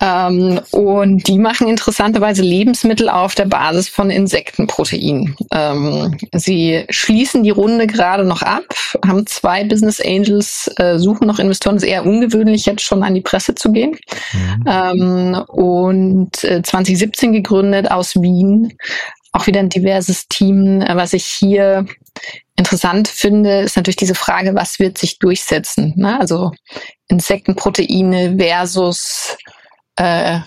Ähm, 0.00 0.60
und 0.72 1.26
die 1.28 1.38
machen 1.38 1.68
interessanterweise 1.68 2.42
Lebensmittel 2.42 3.08
auf 3.08 3.34
der 3.34 3.46
Basis 3.46 3.88
von 3.88 4.10
Insektenprotein. 4.10 5.34
Ähm, 5.52 6.16
sie 6.32 6.84
schließen 6.90 7.42
die 7.42 7.50
Runde 7.50 7.86
gerade 7.86 8.24
noch 8.24 8.42
ab, 8.42 8.64
haben 9.06 9.26
zwei 9.26 9.64
Business 9.64 10.00
Angels, 10.00 10.70
äh, 10.76 10.98
suchen 10.98 11.26
noch 11.26 11.38
Investoren. 11.38 11.76
Es 11.76 11.82
ist 11.82 11.88
eher 11.88 12.06
ungewöhnlich, 12.06 12.66
jetzt 12.66 12.82
schon 12.82 13.02
an 13.02 13.14
die 13.14 13.20
Presse 13.20 13.54
zu 13.54 13.72
gehen. 13.72 13.96
Mhm. 14.32 14.64
Ähm, 14.66 15.44
und 15.48 16.44
äh, 16.44 16.62
2017 16.62 17.32
gegründet 17.32 17.90
aus 17.90 18.16
Wien 18.16 18.72
auch 19.36 19.46
wieder 19.46 19.60
ein 19.60 19.68
diverses 19.68 20.28
Team. 20.28 20.80
Was 20.80 21.12
ich 21.12 21.26
hier 21.26 21.86
interessant 22.56 23.06
finde, 23.06 23.60
ist 23.60 23.76
natürlich 23.76 23.96
diese 23.96 24.14
Frage, 24.14 24.54
was 24.54 24.78
wird 24.78 24.96
sich 24.96 25.18
durchsetzen? 25.18 25.92
Ne? 25.96 26.18
Also 26.18 26.52
Insektenproteine 27.08 28.36
versus, 28.38 29.36
äh, 29.96 30.38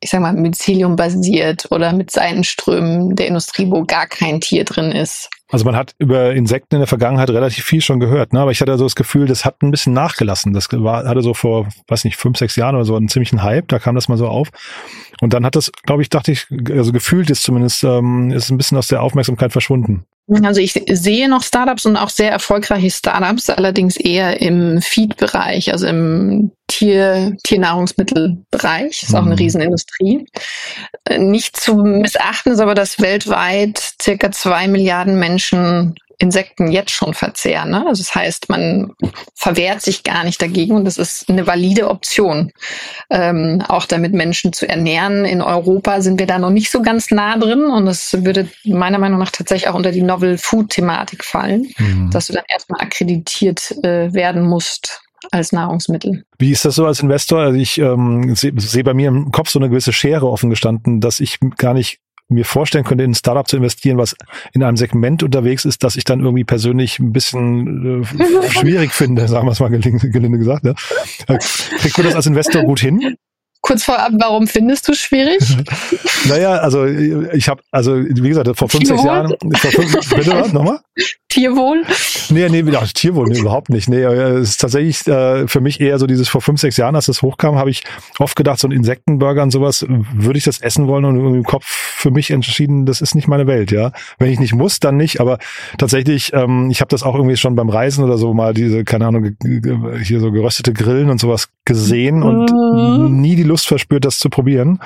ich 0.00 0.08
sag 0.08 0.22
mal, 0.22 0.32
Mycelium 0.32 0.96
basiert 0.96 1.70
oder 1.70 1.92
mit 1.92 2.10
Seitenströmen 2.10 3.14
der 3.14 3.26
Industrie, 3.26 3.70
wo 3.70 3.84
gar 3.84 4.06
kein 4.06 4.40
Tier 4.40 4.64
drin 4.64 4.92
ist. 4.92 5.28
Also 5.50 5.64
man 5.64 5.76
hat 5.76 5.94
über 5.98 6.32
Insekten 6.32 6.76
in 6.76 6.80
der 6.80 6.86
Vergangenheit 6.86 7.30
relativ 7.30 7.64
viel 7.64 7.80
schon 7.80 8.00
gehört, 8.00 8.32
ne? 8.32 8.40
aber 8.40 8.52
ich 8.52 8.60
hatte 8.60 8.76
so 8.78 8.84
das 8.84 8.94
Gefühl, 8.94 9.26
das 9.26 9.44
hat 9.44 9.62
ein 9.62 9.70
bisschen 9.70 9.92
nachgelassen. 9.92 10.52
Das 10.52 10.68
war, 10.70 11.04
hatte 11.04 11.22
so 11.22 11.34
vor, 11.34 11.68
weiß 11.88 12.04
nicht, 12.04 12.16
fünf, 12.16 12.38
sechs 12.38 12.56
Jahren 12.56 12.76
oder 12.76 12.84
so 12.84 12.94
einen 12.94 13.08
ziemlichen 13.08 13.42
Hype, 13.42 13.68
da 13.68 13.78
kam 13.78 13.94
das 13.94 14.08
mal 14.08 14.16
so 14.16 14.28
auf. 14.28 14.50
Und 15.20 15.34
dann 15.34 15.44
hat 15.44 15.56
das, 15.56 15.72
glaube 15.84 16.02
ich, 16.02 16.08
dachte 16.08 16.32
ich, 16.32 16.46
also 16.70 16.92
gefühlt 16.92 17.30
ist 17.30 17.42
zumindest, 17.42 17.84
ähm, 17.84 18.30
ist 18.30 18.50
ein 18.50 18.56
bisschen 18.56 18.78
aus 18.78 18.88
der 18.88 19.02
Aufmerksamkeit 19.02 19.52
verschwunden. 19.52 20.04
Also 20.44 20.60
ich 20.60 20.80
sehe 20.88 21.28
noch 21.28 21.42
Startups 21.42 21.86
und 21.86 21.96
auch 21.96 22.08
sehr 22.08 22.30
erfolgreiche 22.30 22.90
Startups, 22.90 23.50
allerdings 23.50 23.96
eher 23.96 24.40
im 24.40 24.80
Feed-Bereich, 24.80 25.72
also 25.72 25.88
im 25.88 26.52
Tier, 26.68 27.36
Tiernahrungsmittelbereich. 27.42 29.02
Ist 29.02 29.14
auch 29.14 29.22
eine 29.22 29.32
mhm. 29.32 29.38
Riesenindustrie. 29.38 30.24
Äh, 31.04 31.18
nicht 31.18 31.56
zu 31.56 31.74
missachten 31.74 32.52
ist 32.52 32.60
aber, 32.60 32.76
dass 32.76 33.00
weltweit 33.00 33.94
circa 34.00 34.30
zwei 34.30 34.68
Milliarden 34.68 35.18
Menschen 35.18 35.39
Insekten 36.20 36.70
jetzt 36.70 36.90
schon 36.90 37.14
verzehren. 37.14 37.70
Ne? 37.70 37.86
Also 37.86 38.02
das 38.02 38.14
heißt, 38.14 38.50
man 38.50 38.92
verwehrt 39.34 39.80
sich 39.80 40.04
gar 40.04 40.22
nicht 40.22 40.40
dagegen 40.40 40.76
und 40.76 40.84
das 40.84 40.98
ist 40.98 41.30
eine 41.30 41.46
valide 41.46 41.88
Option, 41.88 42.52
ähm, 43.08 43.62
auch 43.66 43.86
damit 43.86 44.12
Menschen 44.12 44.52
zu 44.52 44.68
ernähren. 44.68 45.24
In 45.24 45.40
Europa 45.40 46.02
sind 46.02 46.20
wir 46.20 46.26
da 46.26 46.38
noch 46.38 46.50
nicht 46.50 46.70
so 46.70 46.82
ganz 46.82 47.10
nah 47.10 47.38
drin 47.38 47.64
und 47.64 47.86
es 47.86 48.12
würde 48.22 48.50
meiner 48.64 48.98
Meinung 48.98 49.18
nach 49.18 49.30
tatsächlich 49.30 49.68
auch 49.68 49.74
unter 49.74 49.92
die 49.92 50.02
Novel 50.02 50.36
Food 50.36 50.68
Thematik 50.68 51.24
fallen, 51.24 51.72
mhm. 51.78 52.10
dass 52.10 52.26
du 52.26 52.34
dann 52.34 52.44
erstmal 52.48 52.82
akkreditiert 52.82 53.72
äh, 53.82 54.12
werden 54.12 54.46
musst 54.46 55.00
als 55.32 55.52
Nahrungsmittel. 55.52 56.24
Wie 56.38 56.50
ist 56.50 56.66
das 56.66 56.74
so 56.74 56.84
als 56.84 57.00
Investor? 57.00 57.40
Also 57.40 57.58
ich 57.58 57.78
ähm, 57.78 58.34
sehe 58.34 58.52
seh 58.56 58.82
bei 58.82 58.92
mir 58.92 59.08
im 59.08 59.32
Kopf 59.32 59.48
so 59.48 59.58
eine 59.58 59.70
gewisse 59.70 59.92
Schere 59.92 60.28
offen 60.28 60.50
gestanden, 60.50 61.00
dass 61.00 61.20
ich 61.20 61.38
gar 61.56 61.72
nicht 61.72 62.00
mir 62.30 62.44
vorstellen 62.44 62.84
könnte, 62.84 63.04
in 63.04 63.10
ein 63.10 63.14
Startup 63.14 63.46
zu 63.46 63.56
investieren, 63.56 63.98
was 63.98 64.16
in 64.52 64.62
einem 64.62 64.76
Segment 64.76 65.22
unterwegs 65.22 65.64
ist, 65.64 65.82
das 65.84 65.96
ich 65.96 66.04
dann 66.04 66.20
irgendwie 66.20 66.44
persönlich 66.44 66.98
ein 66.98 67.12
bisschen 67.12 68.02
äh, 68.02 68.50
schwierig 68.50 68.92
finde, 68.92 69.28
sagen 69.28 69.46
wir 69.46 69.52
es 69.52 69.60
mal 69.60 69.68
gelinde 69.68 70.38
gesagt. 70.38 70.64
Ja. 70.64 70.74
Äh, 71.28 71.38
kriegst 71.78 71.98
du 71.98 72.02
das 72.02 72.14
als 72.14 72.26
Investor 72.26 72.62
gut 72.62 72.80
hin? 72.80 73.16
Kurz 73.62 73.84
vorab, 73.84 74.12
warum 74.18 74.46
findest 74.46 74.88
du 74.88 74.92
es 74.92 74.98
schwierig? 74.98 75.38
naja, 76.28 76.56
also 76.56 76.86
ich 76.86 77.48
habe, 77.48 77.62
also 77.70 77.94
wie 77.96 78.28
gesagt, 78.28 78.48
vor 78.56 78.70
fünf, 78.70 78.86
sechs 78.86 79.04
Jahren, 79.04 79.34
vor 79.54 79.70
fünf, 79.70 80.10
bitte 80.14 80.32
was, 80.32 80.52
nochmal? 80.52 80.80
Tierwohl? 81.28 81.82
Nee, 82.30 82.48
nee, 82.48 82.62
ja, 82.70 82.80
Tierwohl, 82.86 83.28
nee, 83.28 83.38
überhaupt 83.38 83.68
nicht. 83.68 83.88
Nee, 83.88 84.02
es 84.02 84.50
ist 84.50 84.60
tatsächlich 84.62 85.06
äh, 85.06 85.46
für 85.46 85.60
mich 85.60 85.80
eher 85.80 85.98
so 85.98 86.06
dieses 86.06 86.28
vor 86.28 86.40
fünf, 86.40 86.60
sechs 86.60 86.76
Jahren, 86.78 86.96
als 86.96 87.06
das 87.06 87.22
hochkam, 87.22 87.56
habe 87.56 87.70
ich 87.70 87.84
oft 88.18 88.34
gedacht, 88.34 88.58
so 88.58 88.66
ein 88.66 88.72
Insektenburger 88.72 89.42
und 89.42 89.50
sowas, 89.50 89.84
würde 89.86 90.38
ich 90.38 90.44
das 90.44 90.60
essen 90.60 90.86
wollen 90.86 91.04
und 91.04 91.34
im 91.34 91.44
Kopf 91.44 91.64
für 91.66 92.10
mich 92.10 92.30
entschieden, 92.30 92.86
das 92.86 93.02
ist 93.02 93.14
nicht 93.14 93.28
meine 93.28 93.46
Welt, 93.46 93.70
ja. 93.70 93.92
Wenn 94.18 94.30
ich 94.30 94.40
nicht 94.40 94.54
muss, 94.54 94.80
dann 94.80 94.96
nicht, 94.96 95.20
aber 95.20 95.38
tatsächlich, 95.76 96.32
ähm, 96.32 96.70
ich 96.70 96.80
habe 96.80 96.88
das 96.88 97.02
auch 97.02 97.14
irgendwie 97.14 97.36
schon 97.36 97.54
beim 97.54 97.68
Reisen 97.68 98.02
oder 98.04 98.16
so 98.16 98.32
mal 98.32 98.54
diese, 98.54 98.84
keine 98.84 99.06
Ahnung, 99.06 99.36
hier 100.02 100.20
so 100.20 100.32
geröstete 100.32 100.72
Grillen 100.72 101.10
und 101.10 101.20
sowas 101.20 101.48
gesehen 101.64 102.22
und 102.22 102.50
mhm. 102.50 103.20
nie 103.20 103.36
die 103.36 103.49
Lust 103.50 103.68
verspürt, 103.68 104.04
das 104.04 104.18
zu 104.18 104.30
probieren. 104.30 104.80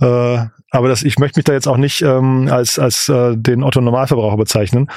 Äh, 0.00 0.38
aber 0.70 0.88
das, 0.88 1.02
ich 1.02 1.18
möchte 1.18 1.38
mich 1.38 1.44
da 1.44 1.52
jetzt 1.52 1.68
auch 1.68 1.76
nicht 1.76 2.02
ähm, 2.02 2.48
als, 2.50 2.78
als 2.78 3.08
äh, 3.08 3.36
den 3.36 3.62
Otto 3.62 3.80
Normalverbraucher 3.80 4.36
bezeichnen. 4.36 4.90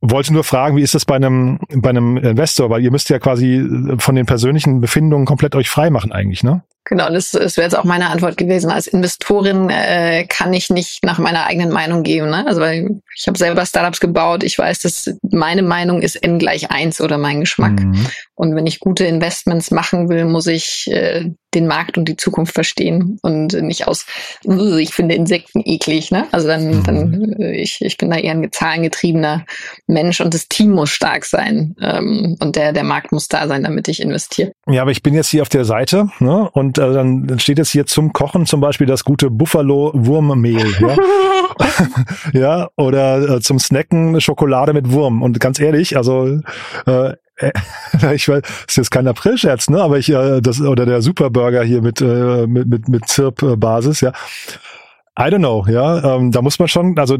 Wollte 0.00 0.32
nur 0.32 0.44
fragen, 0.44 0.76
wie 0.76 0.82
ist 0.82 0.94
das 0.94 1.04
bei 1.04 1.16
einem, 1.16 1.58
bei 1.74 1.90
einem 1.90 2.16
Investor? 2.16 2.70
Weil 2.70 2.82
ihr 2.82 2.92
müsst 2.92 3.10
ja 3.10 3.18
quasi 3.18 3.68
von 3.98 4.14
den 4.14 4.26
persönlichen 4.26 4.80
Befindungen 4.80 5.26
komplett 5.26 5.56
euch 5.56 5.68
frei 5.68 5.90
machen 5.90 6.12
eigentlich, 6.12 6.44
ne? 6.44 6.62
Genau, 6.88 7.10
das, 7.10 7.32
das 7.32 7.58
wäre 7.58 7.66
jetzt 7.66 7.76
auch 7.76 7.84
meine 7.84 8.08
Antwort 8.08 8.38
gewesen. 8.38 8.70
Als 8.70 8.86
Investorin 8.86 9.68
äh, 9.68 10.24
kann 10.24 10.54
ich 10.54 10.70
nicht 10.70 11.04
nach 11.04 11.18
meiner 11.18 11.44
eigenen 11.44 11.70
Meinung 11.70 12.02
gehen. 12.02 12.30
Ne? 12.30 12.46
Also 12.46 12.62
weil 12.62 13.02
ich 13.14 13.26
habe 13.26 13.36
selber 13.36 13.66
Startups 13.66 14.00
gebaut. 14.00 14.42
Ich 14.42 14.58
weiß, 14.58 14.80
dass 14.80 15.10
meine 15.30 15.62
Meinung 15.62 16.00
ist 16.00 16.16
n 16.16 16.38
gleich 16.38 16.70
eins 16.70 17.02
oder 17.02 17.18
mein 17.18 17.40
Geschmack. 17.40 17.78
Mhm. 17.80 18.06
Und 18.34 18.54
wenn 18.54 18.66
ich 18.66 18.80
gute 18.80 19.04
Investments 19.04 19.70
machen 19.70 20.08
will, 20.08 20.24
muss 20.24 20.46
ich 20.46 20.86
äh, 20.90 21.30
den 21.54 21.66
Markt 21.66 21.98
und 21.98 22.08
die 22.08 22.16
Zukunft 22.16 22.54
verstehen 22.54 23.18
und 23.22 23.54
nicht 23.54 23.88
aus, 23.88 24.06
ich 24.44 24.94
finde 24.94 25.14
Insekten 25.14 25.62
eklig. 25.64 26.10
Ne? 26.10 26.26
Also 26.30 26.46
dann, 26.46 26.68
mhm. 26.68 26.82
dann 26.84 27.32
äh, 27.40 27.56
ich, 27.60 27.78
ich 27.80 27.98
bin 27.98 28.10
da 28.10 28.16
eher 28.16 28.32
ein 28.32 28.50
zahlengetriebener 28.50 29.44
Mensch 29.86 30.20
und 30.20 30.34
das 30.34 30.48
Team 30.48 30.70
muss 30.70 30.90
stark 30.90 31.24
sein 31.24 31.74
ähm, 31.80 32.36
und 32.40 32.56
der, 32.56 32.72
der 32.72 32.84
Markt 32.84 33.12
muss 33.12 33.28
da 33.28 33.48
sein, 33.48 33.64
damit 33.64 33.88
ich 33.88 34.00
investiere. 34.00 34.52
Ja, 34.68 34.82
aber 34.82 34.90
ich 34.90 35.02
bin 35.02 35.14
jetzt 35.14 35.28
hier 35.28 35.42
auf 35.42 35.48
der 35.48 35.64
Seite 35.64 36.08
ne? 36.20 36.48
und 36.52 36.77
äh, 36.78 36.92
dann 36.92 37.38
steht 37.38 37.58
jetzt 37.58 37.70
hier 37.70 37.86
zum 37.86 38.12
Kochen 38.12 38.46
zum 38.46 38.60
Beispiel 38.60 38.86
das 38.86 39.04
gute 39.04 39.30
Buffalo-Wurmmehl. 39.30 40.66
Ja? 40.80 40.96
ja, 42.32 42.68
oder 42.76 43.36
äh, 43.36 43.40
zum 43.40 43.58
Snacken 43.58 44.20
Schokolade 44.20 44.72
mit 44.72 44.92
Wurm. 44.92 45.22
Und 45.22 45.40
ganz 45.40 45.60
ehrlich, 45.60 45.96
also 45.96 46.40
äh, 46.86 47.14
ich 48.14 48.28
weiß, 48.28 48.42
ist 48.66 48.76
jetzt 48.76 48.90
kein 48.90 49.06
Aprilscherz, 49.06 49.70
ne? 49.70 49.80
Aber 49.80 49.98
ich 49.98 50.10
äh, 50.10 50.40
das 50.40 50.60
oder 50.60 50.86
der 50.86 51.02
Superburger 51.02 51.62
hier 51.62 51.82
mit 51.82 52.00
äh, 52.00 52.46
mit 52.46 52.68
mit 52.68 52.88
mit 52.88 53.08
Zirp-Basis, 53.08 54.00
ja. 54.00 54.12
I 55.18 55.22
don't 55.22 55.38
know, 55.38 55.64
ja. 55.68 56.16
Ähm, 56.16 56.30
da 56.30 56.42
muss 56.42 56.60
man 56.60 56.68
schon, 56.68 56.96
also 56.96 57.16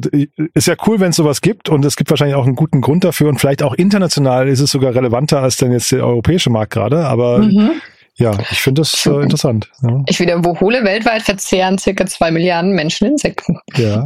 ist 0.54 0.68
ja 0.68 0.74
cool, 0.86 1.00
wenn 1.00 1.10
es 1.10 1.16
sowas 1.16 1.40
gibt 1.40 1.68
und 1.68 1.84
es 1.84 1.96
gibt 1.96 2.10
wahrscheinlich 2.10 2.36
auch 2.36 2.46
einen 2.46 2.54
guten 2.54 2.80
Grund 2.80 3.02
dafür 3.02 3.28
und 3.28 3.40
vielleicht 3.40 3.60
auch 3.62 3.74
international 3.74 4.46
ist 4.48 4.60
es 4.60 4.70
sogar 4.70 4.94
relevanter 4.94 5.42
als 5.42 5.56
denn 5.56 5.72
jetzt 5.72 5.90
der 5.90 6.06
europäische 6.06 6.48
Markt 6.48 6.72
gerade, 6.72 7.06
aber 7.06 7.38
mhm. 7.38 7.72
Ja, 8.18 8.32
ich 8.50 8.60
finde 8.60 8.80
das 8.80 9.06
äh, 9.06 9.10
interessant. 9.10 9.70
Ja. 9.80 10.02
Ich 10.08 10.18
wiederhole, 10.18 10.82
weltweit 10.82 11.22
verzehren 11.22 11.78
circa 11.78 12.04
zwei 12.06 12.32
Milliarden 12.32 12.72
Menschen 12.72 13.06
Insekten. 13.06 13.58
Ja. 13.76 14.02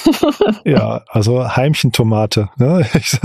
ja, 0.64 1.02
also 1.08 1.54
Heimchentomate. 1.56 2.48
Ne? 2.56 2.86
Ich, 3.02 3.18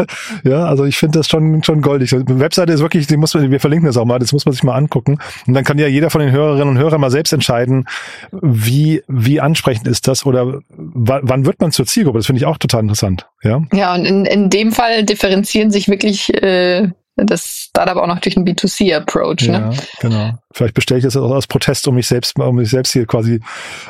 ja, 0.43 0.65
also 0.65 0.85
ich 0.85 0.97
finde 0.97 1.19
das 1.19 1.29
schon, 1.29 1.61
schon 1.63 1.81
goldig. 1.81 2.09
Die 2.09 2.39
Webseite 2.39 2.73
ist 2.73 2.79
wirklich, 2.81 3.05
die 3.05 3.17
muss 3.17 3.33
man, 3.33 3.51
wir 3.51 3.59
verlinken 3.59 3.85
das 3.85 3.95
auch 3.97 4.05
mal, 4.05 4.17
das 4.17 4.33
muss 4.33 4.45
man 4.45 4.53
sich 4.53 4.63
mal 4.63 4.75
angucken. 4.75 5.19
Und 5.45 5.53
dann 5.53 5.63
kann 5.63 5.77
ja 5.77 5.87
jeder 5.87 6.09
von 6.09 6.21
den 6.21 6.31
Hörerinnen 6.31 6.69
und 6.69 6.77
Hörern 6.77 6.99
mal 6.99 7.11
selbst 7.11 7.31
entscheiden, 7.31 7.85
wie, 8.31 9.03
wie 9.07 9.39
ansprechend 9.39 9.87
ist 9.87 10.07
das 10.07 10.25
oder 10.25 10.59
wann 10.69 11.45
wird 11.45 11.61
man 11.61 11.71
zur 11.71 11.85
Zielgruppe? 11.85 12.19
Das 12.19 12.25
finde 12.25 12.39
ich 12.39 12.45
auch 12.45 12.57
total 12.57 12.81
interessant. 12.81 13.27
Ja, 13.43 13.61
ja 13.71 13.93
und 13.93 14.05
in, 14.05 14.25
in 14.25 14.49
dem 14.49 14.71
Fall 14.71 15.03
differenzieren 15.03 15.69
sich 15.69 15.87
wirklich 15.87 16.33
äh, 16.41 16.89
das 17.17 17.67
Startup 17.69 17.97
auch 17.97 18.07
noch 18.07 18.19
durch 18.19 18.37
einen 18.37 18.47
B2C-Approach. 18.47 19.47
Ne? 19.47 19.71
Ja, 19.71 19.83
genau. 19.99 20.33
Vielleicht 20.53 20.73
bestelle 20.73 20.99
ich 20.99 21.03
das 21.03 21.15
auch 21.15 21.31
als 21.31 21.45
Protest, 21.45 21.87
um 21.87 21.95
mich 21.95 22.07
selbst, 22.07 22.39
um 22.39 22.55
mich 22.55 22.69
selbst 22.69 22.93
hier 22.93 23.05
quasi 23.05 23.41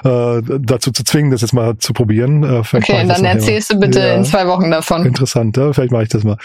äh, 0.03 0.41
dazu 0.59 0.91
zu 0.91 1.03
zwingen, 1.03 1.31
das 1.31 1.41
jetzt 1.41 1.53
mal 1.53 1.77
zu 1.77 1.93
probieren. 1.93 2.43
Äh, 2.43 2.63
okay, 2.75 3.05
dann 3.07 3.23
erzählst 3.23 3.71
du 3.71 3.79
bitte 3.79 3.99
ja. 3.99 4.15
in 4.15 4.25
zwei 4.25 4.47
Wochen 4.47 4.71
davon. 4.71 5.05
Interessant, 5.05 5.55
ja? 5.55 5.71
vielleicht 5.71 5.91
mache 5.91 6.03
ich 6.03 6.09
das 6.09 6.23
mal. 6.23 6.37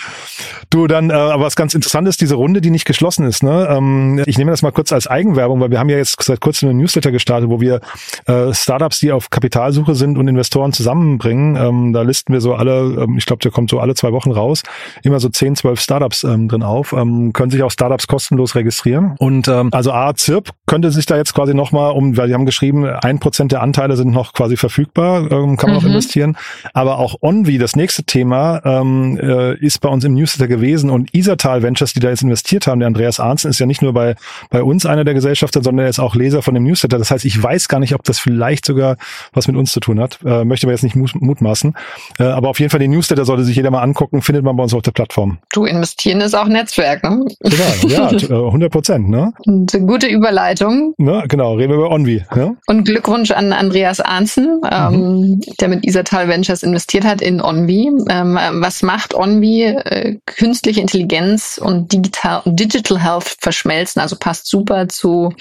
Du, 0.71 0.87
dann, 0.87 1.11
äh, 1.11 1.15
aber 1.15 1.45
was 1.45 1.57
ganz 1.57 1.75
interessant 1.75 2.07
ist, 2.07 2.21
diese 2.21 2.35
Runde, 2.35 2.61
die 2.61 2.71
nicht 2.71 2.85
geschlossen 2.85 3.27
ist. 3.27 3.43
Ne? 3.43 3.69
Ähm, 3.71 4.23
ich 4.27 4.39
nehme 4.39 4.51
das 4.51 4.63
mal 4.63 4.71
kurz 4.71 4.93
als 4.93 5.07
Eigenwerbung, 5.07 5.61
weil 5.61 5.71
wir 5.71 5.79
haben 5.79 5.89
ja 5.89 5.97
jetzt 5.97 6.23
seit 6.23 6.41
kurzem 6.41 6.69
einen 6.69 6.79
Newsletter 6.79 7.11
gestartet, 7.11 7.49
wo 7.49 7.61
wir 7.61 7.81
äh, 8.27 8.55
Startups, 8.55 9.01
die 9.01 9.13
auf 9.13 9.31
Kapitalsuche 9.31 9.95
sind 9.95 10.19
und 10.19 10.29
Investoren 10.29 10.73
zusammenbringen. 10.73 11.57
Ähm, 11.57 11.93
da 11.93 12.03
listen 12.03 12.33
wir 12.33 12.41
so 12.41 12.55
alle, 12.55 13.05
ähm, 13.05 13.19
ich 13.19 13.27
glaube, 13.27 13.41
der 13.41 13.51
kommt 13.51 13.71
so 13.71 13.81
alle 13.81 13.95
zwei 13.95 14.13
Wochen 14.13 14.31
raus, 14.31 14.63
immer 15.03 15.21
so 15.21 15.29
10, 15.29 15.57
12 15.57 15.81
Startups 15.81 16.25
ähm, 16.25 16.49
drin 16.49 16.63
auf. 16.73 16.93
Ähm, 16.93 17.33
können 17.33 17.51
sich 17.51 17.63
auch 17.63 17.71
Startups 17.71 18.07
kostenlos 18.07 18.55
registrieren. 18.55 19.15
Und 19.19 19.49
ähm, 19.49 19.69
also 19.73 19.93
A, 19.93 20.15
ZIRP 20.15 20.51
könnte 20.67 20.91
sich 20.91 21.07
da 21.07 21.17
jetzt 21.17 21.35
quasi 21.35 21.55
nochmal 21.55 21.93
um, 21.93 22.17
weil 22.17 22.29
die 22.29 22.35
haben 22.35 22.47
geschrieben, 22.47 22.87
ein 22.87 23.19
Prozent 23.21 23.53
der 23.53 23.63
Anteile 23.63 23.97
sind 23.97 24.11
noch 24.11 24.33
quasi 24.33 24.57
verfügbar, 24.57 25.31
ähm, 25.31 25.57
kann 25.57 25.71
man 25.71 25.79
mhm. 25.79 25.83
noch 25.83 25.85
investieren. 25.85 26.37
Aber 26.73 26.99
auch 26.99 27.17
Onvi, 27.21 27.59
das 27.59 27.77
nächste 27.77 28.05
Thema, 28.05 28.61
ähm, 28.65 29.19
äh, 29.21 29.55
ist 29.59 29.81
bei 29.81 29.89
uns 29.89 30.05
im 30.05 30.15
Newsletter 30.15 30.49
gewesen 30.49 30.91
und 30.91 31.15
Isatal 31.15 31.63
Ventures, 31.63 31.93
die 31.93 32.01
da 32.01 32.09
jetzt 32.09 32.23
investiert 32.23 32.67
haben, 32.67 32.81
der 32.81 32.89
Andreas 32.89 33.21
Arnzen 33.21 33.51
ist 33.51 33.59
ja 33.59 33.67
nicht 33.67 33.83
nur 33.83 33.93
bei, 33.93 34.15
bei 34.51 34.63
uns 34.63 34.87
einer 34.87 35.05
der 35.05 35.15
Gesellschafter, 35.15 35.63
sondern 35.63 35.85
er 35.87 35.91
ist 35.91 36.01
auch 36.01 36.15
Leser 36.15 36.43
von 36.43 36.55
dem 36.55 36.65
Newsletter. 36.65 36.99
Das 36.99 37.11
heißt, 37.11 37.25
ich 37.25 37.41
weiß 37.41 37.69
gar 37.69 37.79
nicht, 37.79 37.95
ob 37.95 38.03
das 38.05 38.19
vielleicht 38.19 38.65
sogar 38.65 38.97
was 39.33 39.47
mit 39.47 39.57
uns 39.57 39.73
zu 39.73 39.81
tun 39.81 40.01
hat. 40.01 40.19
Äh, 40.25 40.45
möchte 40.45 40.67
aber 40.67 40.73
jetzt 40.73 40.83
nicht 40.83 40.97
mutmaßen. 40.97 41.75
Äh, 42.19 42.25
aber 42.25 42.49
auf 42.49 42.61
jeden 42.61 42.71
Fall 42.71 42.81
den 42.81 42.91
Newsletter 42.91 43.25
sollte 43.25 43.45
sich 43.45 43.57
jeder 43.57 43.71
mal 43.71 43.83
angucken, 43.83 44.23
findet 44.23 44.45
man 44.45 44.57
bei 44.57 44.63
uns 44.63 44.75
auf 44.75 44.83
der 44.83 44.93
Plattform. 44.93 45.39
Du, 45.53 45.65
investieren 45.65 46.21
ist 46.21 46.35
auch 46.35 46.49
Netzwerk, 46.63 47.03
ne? 47.03 47.25
Genau, 47.41 47.89
ja, 47.89 48.07
100 48.47 48.71
Prozent, 48.71 49.09
ne? 49.09 49.33
Und 49.47 49.73
gute 49.87 50.07
Überleitung. 50.07 50.95
Ne, 50.97 51.25
genau, 51.29 51.55
reden 51.55 51.71
wir 51.73 51.79
über 51.79 51.91
Onvi. 51.91 52.25
Ja? 52.35 52.53
Und 52.67 52.85
Glückwunsch 52.85 53.33
an 53.33 53.53
Andreas 53.53 54.01
Arnzen, 54.01 54.61
mhm. 54.63 54.69
ähm, 54.71 55.41
der 55.61 55.69
mit 55.69 55.85
Isatal 55.85 56.29
Ventures 56.29 56.63
investiert 56.63 57.05
hat 57.05 57.21
in 57.21 57.41
Onvi. 57.41 57.91
Ähm, 58.09 58.39
was 58.61 58.83
macht 58.83 59.15
Onvi? 59.15 59.65
Äh, 59.65 60.19
künstliche 60.27 60.81
Intelligenz 60.81 61.59
und 61.63 61.93
Digital, 61.93 62.43
Digital 62.47 63.03
Health 63.03 63.37
verschmelzen, 63.41 64.01
also 64.01 64.17
passt 64.17 64.47
super 64.47 64.89
zu, 64.89 65.35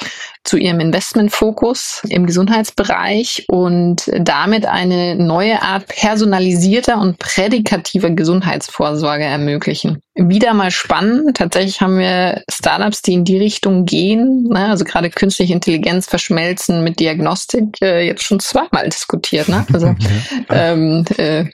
zu 0.43 0.57
ihrem 0.57 0.79
Investmentfokus 0.79 2.01
im 2.09 2.25
Gesundheitsbereich 2.25 3.45
und 3.47 4.11
damit 4.19 4.65
eine 4.65 5.15
neue 5.15 5.61
Art 5.61 5.87
personalisierter 5.87 6.99
und 6.99 7.19
prädikativer 7.19 8.09
Gesundheitsvorsorge 8.09 9.23
ermöglichen 9.23 10.01
wieder 10.15 10.53
mal 10.53 10.71
spannend. 10.71 11.37
Tatsächlich 11.37 11.81
haben 11.81 11.97
wir 11.97 12.43
Startups, 12.49 13.01
die 13.01 13.13
in 13.13 13.23
die 13.23 13.37
Richtung 13.37 13.85
gehen, 13.85 14.43
ne? 14.49 14.67
also 14.67 14.83
gerade 14.83 15.09
künstliche 15.09 15.53
Intelligenz 15.53 16.07
verschmelzen 16.07 16.83
mit 16.83 16.99
Diagnostik, 16.99 17.81
äh, 17.81 18.05
jetzt 18.05 18.23
schon 18.23 18.39
zweimal 18.39 18.89
diskutiert. 18.89 19.47
Ne? 19.47 19.65
Also 19.71 19.95
ähm, 20.49 21.05
äh, 21.17 21.45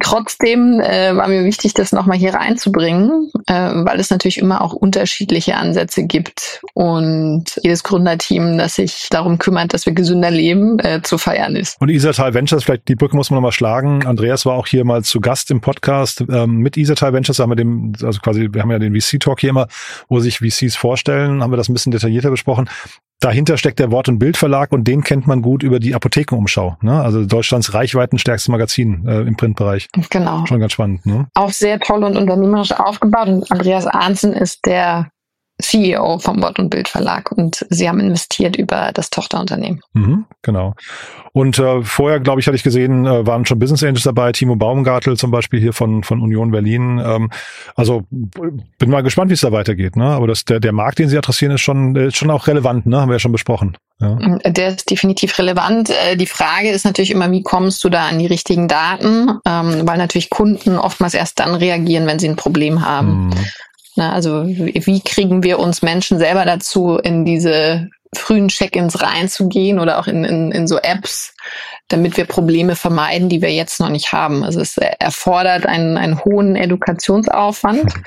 trotzdem 0.00 0.80
äh, 0.80 1.14
war 1.16 1.28
mir 1.28 1.44
wichtig, 1.44 1.74
das 1.74 1.92
nochmal 1.92 2.18
hier 2.18 2.34
reinzubringen, 2.34 3.30
äh, 3.46 3.52
weil 3.52 4.00
es 4.00 4.10
natürlich 4.10 4.38
immer 4.38 4.62
auch 4.62 4.72
unterschiedliche 4.72 5.56
Ansätze 5.56 6.04
gibt 6.04 6.60
und 6.74 7.44
jedes 7.62 7.84
Gründerteam, 7.84 8.58
das 8.58 8.74
sich 8.74 9.08
darum 9.10 9.38
kümmert, 9.38 9.74
dass 9.74 9.86
wir 9.86 9.92
gesünder 9.92 10.30
leben, 10.30 10.78
äh, 10.80 11.00
zu 11.02 11.16
feiern 11.16 11.54
ist. 11.54 11.80
Und 11.80 11.90
Isatal 11.90 12.34
Ventures, 12.34 12.64
vielleicht 12.64 12.88
die 12.88 12.96
Brücke 12.96 13.16
muss 13.16 13.30
man 13.30 13.36
nochmal 13.36 13.52
schlagen. 13.52 14.04
Andreas 14.04 14.46
war 14.46 14.54
auch 14.54 14.66
hier 14.66 14.84
mal 14.84 15.04
zu 15.04 15.20
Gast 15.20 15.50
im 15.50 15.60
Podcast 15.60 16.24
ähm, 16.28 16.56
mit 16.56 16.76
Isatal 16.76 17.12
Ventures, 17.12 17.38
haben 17.38 17.50
wir 17.50 17.56
dem, 17.56 17.92
also 18.02 18.18
quasi, 18.20 18.48
wir 18.50 18.62
haben 18.62 18.70
ja 18.70 18.78
den 18.78 18.98
VC-Talk 18.98 19.40
hier 19.40 19.50
immer, 19.50 19.68
wo 20.08 20.18
sich 20.18 20.38
VCs 20.38 20.76
vorstellen, 20.76 21.42
haben 21.42 21.52
wir 21.52 21.56
das 21.56 21.68
ein 21.68 21.74
bisschen 21.74 21.92
detaillierter 21.92 22.30
besprochen. 22.30 22.68
Dahinter 23.20 23.56
steckt 23.56 23.80
der 23.80 23.90
Wort- 23.90 24.08
und 24.08 24.20
Bildverlag 24.20 24.70
und 24.70 24.84
den 24.84 25.02
kennt 25.02 25.26
man 25.26 25.42
gut 25.42 25.64
über 25.64 25.80
die 25.80 25.94
Apothekenumschau. 25.94 26.76
Ne? 26.82 27.00
Also 27.00 27.24
Deutschlands 27.24 27.74
reichweitenstärkstes 27.74 28.48
Magazin 28.48 29.06
äh, 29.08 29.22
im 29.22 29.36
Printbereich. 29.36 29.88
Genau. 30.10 30.46
Schon 30.46 30.60
ganz 30.60 30.72
spannend. 30.72 31.04
Ne? 31.04 31.26
Auch 31.34 31.50
sehr 31.50 31.80
toll 31.80 32.04
und 32.04 32.16
unternehmerisch 32.16 32.72
aufgebaut. 32.72 33.28
Und 33.28 33.50
Andreas 33.50 33.86
Arnzen 33.86 34.32
ist 34.32 34.66
der 34.66 35.10
CEO 35.60 36.18
vom 36.18 36.40
Wort 36.42 36.58
und 36.58 36.70
Bild 36.70 36.88
Verlag 36.88 37.32
und 37.32 37.66
sie 37.68 37.88
haben 37.88 37.98
investiert 37.98 38.56
über 38.56 38.92
das 38.92 39.10
Tochterunternehmen. 39.10 39.80
Mhm, 39.92 40.26
genau. 40.42 40.74
Und 41.32 41.58
äh, 41.58 41.82
vorher, 41.82 42.20
glaube 42.20 42.40
ich, 42.40 42.46
hatte 42.46 42.56
ich 42.56 42.62
gesehen, 42.62 43.06
äh, 43.06 43.26
waren 43.26 43.44
schon 43.44 43.58
Business 43.58 43.82
Angels 43.82 44.04
dabei, 44.04 44.32
Timo 44.32 44.56
Baumgartel 44.56 45.16
zum 45.16 45.30
Beispiel 45.30 45.60
hier 45.60 45.72
von, 45.72 46.04
von 46.04 46.20
Union 46.20 46.50
Berlin. 46.50 47.02
Ähm, 47.04 47.30
also 47.74 48.04
bin 48.10 48.90
mal 48.90 49.02
gespannt, 49.02 49.30
wie 49.30 49.34
es 49.34 49.40
da 49.40 49.52
weitergeht. 49.52 49.96
Ne? 49.96 50.04
Aber 50.04 50.26
das, 50.26 50.44
der, 50.44 50.60
der 50.60 50.72
Markt, 50.72 50.98
den 50.98 51.08
Sie 51.08 51.18
adressieren, 51.18 51.52
ist 51.52 51.60
schon, 51.60 51.94
ist 51.96 52.16
schon 52.16 52.30
auch 52.30 52.46
relevant, 52.46 52.86
ne? 52.86 53.00
haben 53.00 53.08
wir 53.08 53.16
ja 53.16 53.20
schon 53.20 53.32
besprochen. 53.32 53.76
Ja. 54.00 54.16
Der 54.44 54.68
ist 54.68 54.90
definitiv 54.90 55.36
relevant. 55.38 55.90
Äh, 55.90 56.16
die 56.16 56.26
Frage 56.26 56.70
ist 56.70 56.84
natürlich 56.84 57.10
immer, 57.10 57.30
wie 57.32 57.42
kommst 57.42 57.82
du 57.82 57.88
da 57.88 58.08
an 58.08 58.18
die 58.20 58.26
richtigen 58.26 58.68
Daten? 58.68 59.38
Ähm, 59.44 59.86
weil 59.86 59.98
natürlich 59.98 60.30
Kunden 60.30 60.78
oftmals 60.78 61.14
erst 61.14 61.40
dann 61.40 61.54
reagieren, 61.54 62.06
wenn 62.06 62.20
sie 62.20 62.28
ein 62.28 62.36
Problem 62.36 62.84
haben. 62.84 63.26
Mhm. 63.26 63.34
Na, 63.98 64.12
also 64.12 64.46
wie 64.46 65.00
kriegen 65.00 65.42
wir 65.42 65.58
uns 65.58 65.82
Menschen 65.82 66.20
selber 66.20 66.44
dazu, 66.44 66.98
in 66.98 67.24
diese 67.24 67.90
frühen 68.14 68.46
Check-ins 68.46 69.02
reinzugehen 69.02 69.80
oder 69.80 69.98
auch 69.98 70.06
in, 70.06 70.24
in, 70.24 70.52
in 70.52 70.68
so 70.68 70.78
Apps, 70.78 71.34
damit 71.88 72.16
wir 72.16 72.24
Probleme 72.24 72.76
vermeiden, 72.76 73.28
die 73.28 73.42
wir 73.42 73.52
jetzt 73.52 73.80
noch 73.80 73.88
nicht 73.88 74.12
haben. 74.12 74.44
Also 74.44 74.60
es 74.60 74.76
erfordert 74.76 75.66
einen, 75.66 75.96
einen 75.96 76.24
hohen 76.24 76.54
Edukationsaufwand. 76.54 77.92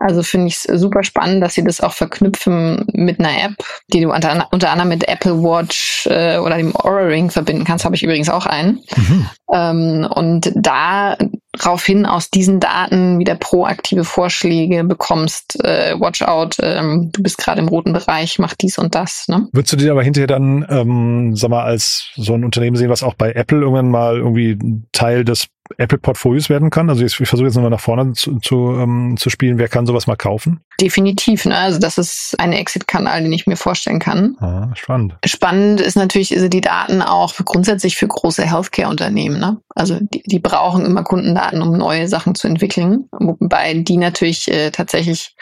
Also 0.00 0.22
finde 0.22 0.46
ich 0.46 0.54
es 0.54 0.62
super 0.80 1.02
spannend, 1.02 1.42
dass 1.42 1.54
sie 1.54 1.64
das 1.64 1.80
auch 1.80 1.92
verknüpfen 1.92 2.86
mit 2.92 3.18
einer 3.18 3.44
App, 3.44 3.54
die 3.92 4.00
du 4.00 4.12
unter, 4.12 4.46
unter 4.52 4.70
anderem 4.70 4.90
mit 4.90 5.08
Apple 5.08 5.42
Watch 5.42 6.06
äh, 6.06 6.38
oder 6.38 6.56
dem 6.56 6.74
Aura 6.76 7.06
Ring 7.06 7.30
verbinden 7.30 7.64
kannst. 7.64 7.84
Habe 7.84 7.96
ich 7.96 8.04
übrigens 8.04 8.28
auch 8.28 8.46
einen. 8.46 8.84
Mhm. 8.96 9.30
Ähm, 9.52 10.08
und 10.14 10.52
da 10.54 11.16
daraufhin 11.58 12.06
aus 12.06 12.30
diesen 12.30 12.60
Daten 12.60 13.18
wieder 13.18 13.34
proaktive 13.34 14.04
Vorschläge 14.04 14.84
bekommst, 14.84 15.62
äh, 15.64 15.94
watch 15.98 16.22
out, 16.22 16.56
ähm, 16.60 17.10
du 17.12 17.22
bist 17.22 17.38
gerade 17.38 17.60
im 17.60 17.68
roten 17.68 17.92
Bereich, 17.92 18.38
mach 18.38 18.54
dies 18.54 18.78
und 18.78 18.94
das. 18.94 19.26
Ne? 19.28 19.48
Würdest 19.52 19.72
du 19.72 19.76
dir 19.76 19.92
aber 19.92 20.02
hinterher 20.02 20.26
dann, 20.26 20.66
ähm, 20.68 21.36
sag 21.36 21.50
mal, 21.50 21.64
als 21.64 22.10
so 22.16 22.34
ein 22.34 22.44
Unternehmen 22.44 22.76
sehen, 22.76 22.90
was 22.90 23.02
auch 23.02 23.14
bei 23.14 23.32
Apple 23.32 23.60
irgendwann 23.60 23.90
mal 23.90 24.18
irgendwie 24.18 24.58
Teil 24.92 25.24
des 25.24 25.48
Apple-Portfolios 25.76 26.48
werden 26.48 26.70
kann? 26.70 26.88
Also 26.88 27.04
ich 27.04 27.14
versuche 27.16 27.44
jetzt 27.44 27.54
nochmal 27.54 27.70
nach 27.70 27.80
vorne 27.80 28.12
zu, 28.12 28.38
zu, 28.38 28.76
ähm, 28.78 29.16
zu 29.18 29.30
spielen. 29.30 29.58
Wer 29.58 29.68
kann 29.68 29.86
sowas 29.86 30.06
mal 30.06 30.16
kaufen? 30.16 30.60
Definitiv. 30.80 31.44
Ne? 31.44 31.56
Also 31.56 31.78
das 31.78 31.98
ist 31.98 32.36
ein 32.38 32.52
Exit-Kanal, 32.52 33.22
den 33.22 33.32
ich 33.32 33.46
mir 33.46 33.56
vorstellen 33.56 33.98
kann. 33.98 34.36
Ah, 34.40 34.70
spannend. 34.74 35.16
Spannend 35.24 35.80
ist 35.80 35.96
natürlich 35.96 36.34
also 36.34 36.48
die 36.48 36.60
Daten 36.60 37.02
auch 37.02 37.34
grundsätzlich 37.44 37.96
für 37.96 38.08
große 38.08 38.44
Healthcare-Unternehmen. 38.44 39.38
Ne? 39.38 39.58
Also 39.74 39.98
die, 40.00 40.22
die 40.24 40.38
brauchen 40.38 40.84
immer 40.84 41.02
Kundendaten, 41.02 41.62
um 41.62 41.72
neue 41.72 42.08
Sachen 42.08 42.34
zu 42.34 42.48
entwickeln. 42.48 43.08
Wobei 43.12 43.74
die 43.74 43.96
natürlich 43.96 44.48
äh, 44.50 44.70
tatsächlich 44.70 45.34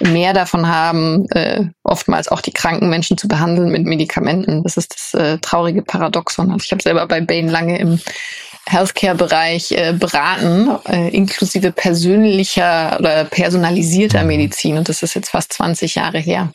mehr 0.00 0.32
davon 0.32 0.68
haben, 0.68 1.26
äh, 1.30 1.66
oftmals 1.82 2.28
auch 2.28 2.40
die 2.40 2.52
kranken 2.52 2.88
Menschen 2.88 3.18
zu 3.18 3.28
behandeln 3.28 3.70
mit 3.70 3.84
Medikamenten. 3.84 4.62
Das 4.62 4.76
ist 4.76 4.94
das 4.94 5.20
äh, 5.20 5.38
traurige 5.38 5.82
Paradoxon. 5.82 6.50
Also 6.50 6.64
ich 6.64 6.72
habe 6.72 6.82
selber 6.82 7.06
bei 7.06 7.20
Bain 7.20 7.48
lange 7.48 7.78
im 7.78 8.00
Healthcare-Bereich 8.66 9.72
äh, 9.72 9.92
beraten, 9.92 10.70
äh, 10.88 11.08
inklusive 11.08 11.72
persönlicher 11.72 12.96
oder 12.98 13.24
personalisierter 13.24 14.22
mhm. 14.22 14.28
Medizin. 14.28 14.78
Und 14.78 14.88
das 14.88 15.02
ist 15.02 15.14
jetzt 15.14 15.30
fast 15.30 15.52
20 15.54 15.96
Jahre 15.96 16.18
her. 16.18 16.52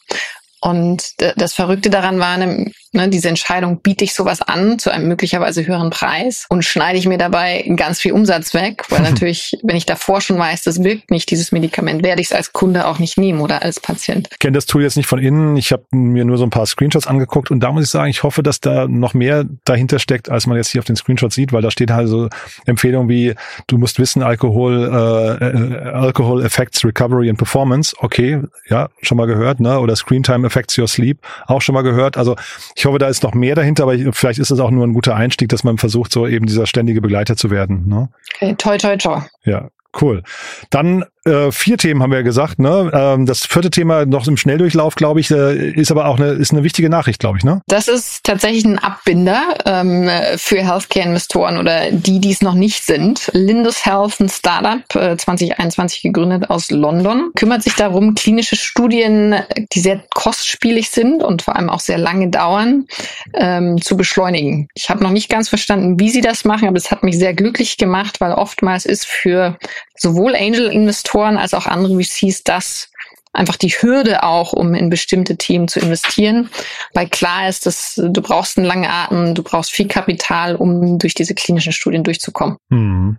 Und 0.61 1.13
das 1.37 1.53
Verrückte 1.53 1.89
daran 1.89 2.19
war, 2.19 2.37
ne, 2.37 2.71
ne, 2.93 3.09
diese 3.09 3.29
Entscheidung, 3.29 3.81
biete 3.81 4.03
ich 4.03 4.13
sowas 4.13 4.41
an 4.41 4.79
zu 4.79 4.91
einem 4.91 5.07
möglicherweise 5.07 5.65
höheren 5.65 5.89
Preis 5.89 6.45
und 6.49 6.63
schneide 6.63 6.97
ich 6.97 7.07
mir 7.07 7.17
dabei 7.17 7.63
ganz 7.75 7.99
viel 7.99 8.11
Umsatz 8.11 8.53
weg, 8.53 8.83
weil 8.89 9.01
natürlich, 9.03 9.57
wenn 9.63 9.75
ich 9.75 9.85
davor 9.85 10.21
schon 10.21 10.37
weiß, 10.37 10.63
das 10.63 10.83
wirkt 10.83 11.11
nicht, 11.11 11.29
dieses 11.31 11.51
Medikament, 11.51 12.03
werde 12.03 12.21
ich 12.21 12.27
es 12.27 12.33
als 12.33 12.53
Kunde 12.53 12.87
auch 12.87 12.99
nicht 12.99 13.17
nehmen 13.17 13.39
oder 13.41 13.61
als 13.61 13.79
Patient. 13.79 14.27
Ich 14.31 14.39
kenne 14.39 14.55
das 14.55 14.65
Tool 14.65 14.81
jetzt 14.81 14.97
nicht 14.97 15.07
von 15.07 15.19
innen. 15.19 15.57
Ich 15.57 15.71
habe 15.71 15.85
mir 15.91 16.25
nur 16.25 16.37
so 16.37 16.43
ein 16.43 16.49
paar 16.49 16.65
Screenshots 16.65 17.07
angeguckt 17.07 17.51
und 17.51 17.59
da 17.59 17.71
muss 17.71 17.83
ich 17.83 17.89
sagen, 17.89 18.09
ich 18.09 18.23
hoffe, 18.23 18.43
dass 18.43 18.59
da 18.59 18.87
noch 18.87 19.13
mehr 19.13 19.45
dahinter 19.65 19.99
steckt, 19.99 20.29
als 20.29 20.47
man 20.47 20.57
jetzt 20.57 20.71
hier 20.71 20.79
auf 20.79 20.85
den 20.85 20.95
Screenshots 20.95 21.35
sieht, 21.35 21.53
weil 21.53 21.61
da 21.61 21.71
steht 21.71 21.91
halt 21.91 22.07
so 22.07 22.29
Empfehlungen 22.65 23.09
wie, 23.09 23.35
du 23.67 23.77
musst 23.77 23.99
wissen, 23.99 24.23
Alkohol, 24.23 25.37
äh, 25.41 25.45
äh, 25.45 25.89
Alcohol 25.91 26.43
affects 26.43 26.83
recovery 26.83 27.29
and 27.29 27.37
performance. 27.37 27.95
Okay, 27.99 28.41
ja, 28.69 28.89
schon 29.01 29.17
mal 29.17 29.27
gehört, 29.27 29.59
ne? 29.59 29.79
Oder 29.79 29.95
Screen 29.95 30.23
Time 30.23 30.46
affects 30.47 30.77
your 30.77 30.87
sleep, 30.87 31.19
auch 31.45 31.61
schon 31.61 31.73
mal 31.73 31.83
gehört. 31.83 32.17
Also 32.17 32.35
ich 32.75 32.85
hoffe, 32.85 32.97
da 32.97 33.07
ist 33.07 33.23
noch 33.23 33.33
mehr 33.33 33.55
dahinter, 33.55 33.83
aber 33.83 33.95
vielleicht 34.13 34.39
ist 34.39 34.51
es 34.51 34.59
auch 34.59 34.71
nur 34.71 34.85
ein 34.85 34.93
guter 34.93 35.15
Einstieg, 35.15 35.49
dass 35.49 35.63
man 35.63 35.77
versucht, 35.77 36.11
so 36.11 36.27
eben 36.27 36.45
dieser 36.45 36.65
ständige 36.65 37.01
Begleiter 37.01 37.35
zu 37.35 37.51
werden. 37.51 37.87
Ne? 37.87 38.09
Okay, 38.35 38.55
toi, 38.57 38.77
toi, 38.77 38.97
toi. 38.97 39.21
Ja, 39.43 39.69
cool. 40.01 40.23
Dann 40.69 41.05
äh, 41.27 41.51
vier 41.51 41.77
Themen 41.77 42.01
haben 42.01 42.11
wir 42.11 42.23
gesagt. 42.23 42.59
Ne? 42.59 42.89
Ähm, 42.93 43.25
das 43.25 43.45
vierte 43.45 43.69
Thema 43.69 44.05
noch 44.05 44.27
im 44.27 44.37
Schnelldurchlauf, 44.37 44.95
glaube 44.95 45.19
ich, 45.19 45.29
äh, 45.31 45.71
ist 45.71 45.91
aber 45.91 46.05
auch 46.05 46.17
eine, 46.17 46.31
ist 46.31 46.51
eine 46.51 46.63
wichtige 46.63 46.89
Nachricht, 46.89 47.19
glaube 47.19 47.37
ich. 47.37 47.43
Ne? 47.43 47.61
Das 47.67 47.87
ist 47.87 48.23
tatsächlich 48.23 48.65
ein 48.65 48.79
Abbinder 48.79 49.41
ähm, 49.65 50.09
für 50.37 50.63
Healthcare-Investoren 50.63 51.57
oder 51.57 51.91
die, 51.91 52.19
die 52.19 52.31
es 52.31 52.41
noch 52.41 52.53
nicht 52.53 52.85
sind. 52.85 53.29
Lindus 53.33 53.85
Health, 53.85 54.19
ein 54.19 54.29
Startup, 54.29 54.95
äh, 54.95 55.17
2021 55.17 56.01
gegründet 56.01 56.49
aus 56.49 56.71
London, 56.71 57.31
kümmert 57.35 57.63
sich 57.63 57.75
darum, 57.75 58.15
klinische 58.15 58.55
Studien, 58.55 59.35
die 59.73 59.79
sehr 59.79 60.01
kostspielig 60.13 60.89
sind 60.89 61.23
und 61.23 61.41
vor 61.41 61.55
allem 61.55 61.69
auch 61.69 61.79
sehr 61.79 61.97
lange 61.97 62.29
dauern, 62.29 62.87
ähm, 63.33 63.81
zu 63.81 63.97
beschleunigen. 63.97 64.67
Ich 64.73 64.89
habe 64.89 65.03
noch 65.03 65.11
nicht 65.11 65.29
ganz 65.29 65.49
verstanden, 65.49 65.99
wie 65.99 66.09
sie 66.09 66.21
das 66.21 66.45
machen, 66.45 66.67
aber 66.67 66.77
es 66.77 66.91
hat 66.91 67.03
mich 67.03 67.17
sehr 67.17 67.33
glücklich 67.33 67.77
gemacht, 67.77 68.21
weil 68.21 68.33
oftmals 68.33 68.85
ist 68.85 69.05
für 69.05 69.57
sowohl 69.97 70.35
Angel-Investoren 70.35 71.37
als 71.37 71.53
auch 71.53 71.65
andere 71.65 72.01
VCs 72.01 72.43
das 72.43 72.89
einfach 73.33 73.55
die 73.55 73.69
Hürde 73.69 74.23
auch, 74.23 74.53
um 74.53 74.73
in 74.73 74.89
bestimmte 74.89 75.37
Themen 75.37 75.67
zu 75.67 75.79
investieren, 75.79 76.49
weil 76.93 77.07
klar 77.07 77.47
ist, 77.47 77.65
dass 77.65 77.95
du 77.95 78.21
brauchst 78.21 78.57
einen 78.57 78.65
langen 78.65 78.85
Atem, 78.85 79.35
du 79.35 79.43
brauchst 79.43 79.71
viel 79.71 79.87
Kapital, 79.87 80.55
um 80.55 80.97
durch 80.97 81.13
diese 81.13 81.35
klinischen 81.35 81.71
Studien 81.71 82.03
durchzukommen. 82.03 82.57
Hm. 82.71 83.17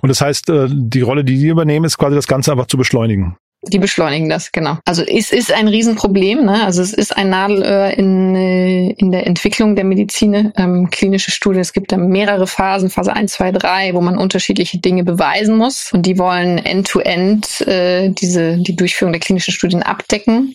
Und 0.00 0.08
das 0.08 0.20
heißt, 0.20 0.50
äh, 0.50 0.68
die 0.70 1.00
Rolle, 1.00 1.24
die 1.24 1.38
die 1.38 1.48
übernehmen, 1.48 1.84
ist 1.84 1.98
quasi 1.98 2.16
das 2.16 2.26
Ganze 2.26 2.52
einfach 2.52 2.66
zu 2.66 2.76
beschleunigen. 2.76 3.36
Die 3.68 3.78
beschleunigen 3.78 4.28
das, 4.28 4.52
genau. 4.52 4.78
Also 4.84 5.02
es 5.02 5.32
ist 5.32 5.52
ein 5.52 5.68
Riesenproblem. 5.68 6.44
Ne? 6.44 6.64
Also 6.64 6.82
es 6.82 6.92
ist 6.92 7.16
ein 7.16 7.30
Nadelöhr 7.30 7.96
in, 7.96 8.34
äh, 8.34 8.90
in 8.90 9.10
der 9.10 9.26
Entwicklung 9.26 9.74
der 9.76 9.84
Medizin, 9.84 10.52
ähm, 10.56 10.90
klinische 10.90 11.30
Studien. 11.30 11.60
Es 11.60 11.72
gibt 11.72 11.92
da 11.92 11.96
mehrere 11.96 12.46
Phasen, 12.46 12.90
Phase 12.90 13.12
1, 13.12 13.32
2, 13.32 13.52
3, 13.52 13.94
wo 13.94 14.00
man 14.00 14.18
unterschiedliche 14.18 14.78
Dinge 14.78 15.04
beweisen 15.04 15.56
muss. 15.56 15.92
Und 15.92 16.06
die 16.06 16.18
wollen 16.18 16.58
end-to-end 16.58 17.46
-end, 17.46 17.66
äh, 17.66 18.08
diese, 18.10 18.58
die 18.58 18.76
Durchführung 18.76 19.12
der 19.12 19.20
klinischen 19.20 19.52
Studien 19.52 19.82
abdecken. 19.82 20.54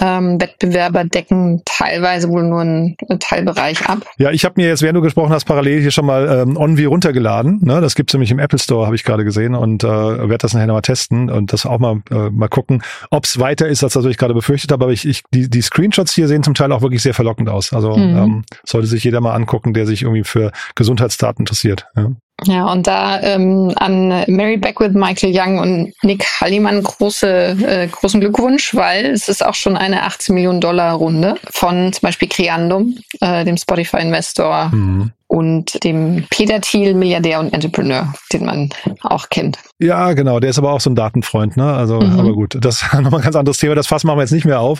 Ähm, 0.00 0.40
Wettbewerber 0.40 1.04
decken 1.04 1.62
teilweise 1.64 2.28
wohl 2.28 2.44
nur 2.44 2.60
einen 2.60 2.96
Teilbereich 3.18 3.88
ab. 3.88 4.06
Ja, 4.18 4.30
ich 4.30 4.44
habe 4.44 4.54
mir 4.56 4.68
jetzt, 4.68 4.82
während 4.82 4.96
du 4.96 5.00
gesprochen 5.00 5.32
hast, 5.32 5.44
parallel 5.44 5.80
hier 5.80 5.90
schon 5.90 6.06
mal 6.06 6.28
ähm, 6.28 6.56
Onvi 6.56 6.84
runtergeladen. 6.84 7.60
Ne? 7.62 7.80
Das 7.80 7.94
gibt's 7.94 8.12
nämlich 8.14 8.30
im 8.30 8.38
Apple 8.38 8.58
Store, 8.58 8.86
habe 8.86 8.94
ich 8.94 9.04
gerade 9.04 9.24
gesehen 9.24 9.54
und 9.54 9.82
äh, 9.82 9.88
werde 9.88 10.38
das 10.38 10.54
nachher 10.54 10.66
nochmal 10.66 10.82
testen 10.82 11.30
und 11.30 11.52
das 11.52 11.66
auch 11.66 11.78
mal 11.78 12.00
äh, 12.10 12.30
mal 12.30 12.48
gucken, 12.48 12.82
ob's 13.10 13.38
weiter 13.40 13.66
ist, 13.66 13.82
als 13.82 13.94
das, 13.94 14.04
was 14.04 14.10
ich 14.10 14.18
gerade 14.18 14.34
befürchtet 14.34 14.70
habe. 14.70 14.84
Aber 14.84 14.92
ich, 14.92 15.06
ich 15.06 15.22
die, 15.34 15.50
die 15.50 15.62
Screenshots 15.62 16.12
hier 16.14 16.28
sehen 16.28 16.42
zum 16.42 16.54
Teil 16.54 16.70
auch 16.72 16.82
wirklich 16.82 17.02
sehr 17.02 17.14
verlockend 17.14 17.48
aus. 17.48 17.72
Also 17.72 17.96
mhm. 17.96 18.16
ähm, 18.16 18.44
sollte 18.64 18.86
sich 18.86 19.02
jeder 19.04 19.20
mal 19.20 19.34
angucken, 19.34 19.74
der 19.74 19.86
sich 19.86 20.02
irgendwie 20.02 20.24
für 20.24 20.52
Gesundheitsdaten 20.74 21.42
interessiert. 21.42 21.86
Ja. 21.96 22.12
Ja, 22.44 22.70
und 22.70 22.86
da 22.86 23.20
ähm, 23.20 23.72
an 23.76 24.08
Mary 24.28 24.56
Beckwith, 24.56 24.92
Michael 24.92 25.32
Young 25.34 25.58
und 25.58 25.92
Nick 26.02 26.24
Halliman 26.40 26.82
große, 26.82 27.56
äh, 27.66 27.88
großen 27.88 28.20
Glückwunsch, 28.20 28.74
weil 28.76 29.06
es 29.06 29.28
ist 29.28 29.44
auch 29.44 29.54
schon 29.54 29.76
eine 29.76 30.04
18 30.04 30.34
Millionen 30.34 30.60
Dollar 30.60 30.94
Runde 30.94 31.34
von 31.50 31.92
zum 31.92 32.00
Beispiel 32.02 32.28
Creandum, 32.28 32.96
äh, 33.20 33.44
dem 33.44 33.56
Spotify-Investor 33.56 34.70
mhm. 34.72 35.10
und 35.26 35.82
dem 35.82 36.26
Peter 36.30 36.60
Thiel, 36.60 36.94
Milliardär 36.94 37.40
und 37.40 37.52
Entrepreneur, 37.52 38.14
den 38.32 38.44
man 38.44 38.68
auch 39.02 39.30
kennt. 39.30 39.58
Ja, 39.80 40.12
genau, 40.12 40.38
der 40.38 40.50
ist 40.50 40.58
aber 40.58 40.72
auch 40.72 40.80
so 40.80 40.90
ein 40.90 40.96
Datenfreund, 40.96 41.56
ne? 41.56 41.72
Also, 41.72 42.00
mhm. 42.00 42.20
aber 42.20 42.34
gut, 42.34 42.56
das 42.60 42.82
ist 42.82 42.92
nochmal 42.92 43.20
ein 43.20 43.24
ganz 43.24 43.34
anderes 43.34 43.58
Thema. 43.58 43.74
Das 43.74 43.88
Fass 43.88 44.04
machen 44.04 44.18
wir 44.18 44.22
jetzt 44.22 44.32
nicht 44.32 44.46
mehr 44.46 44.60
auf. 44.60 44.78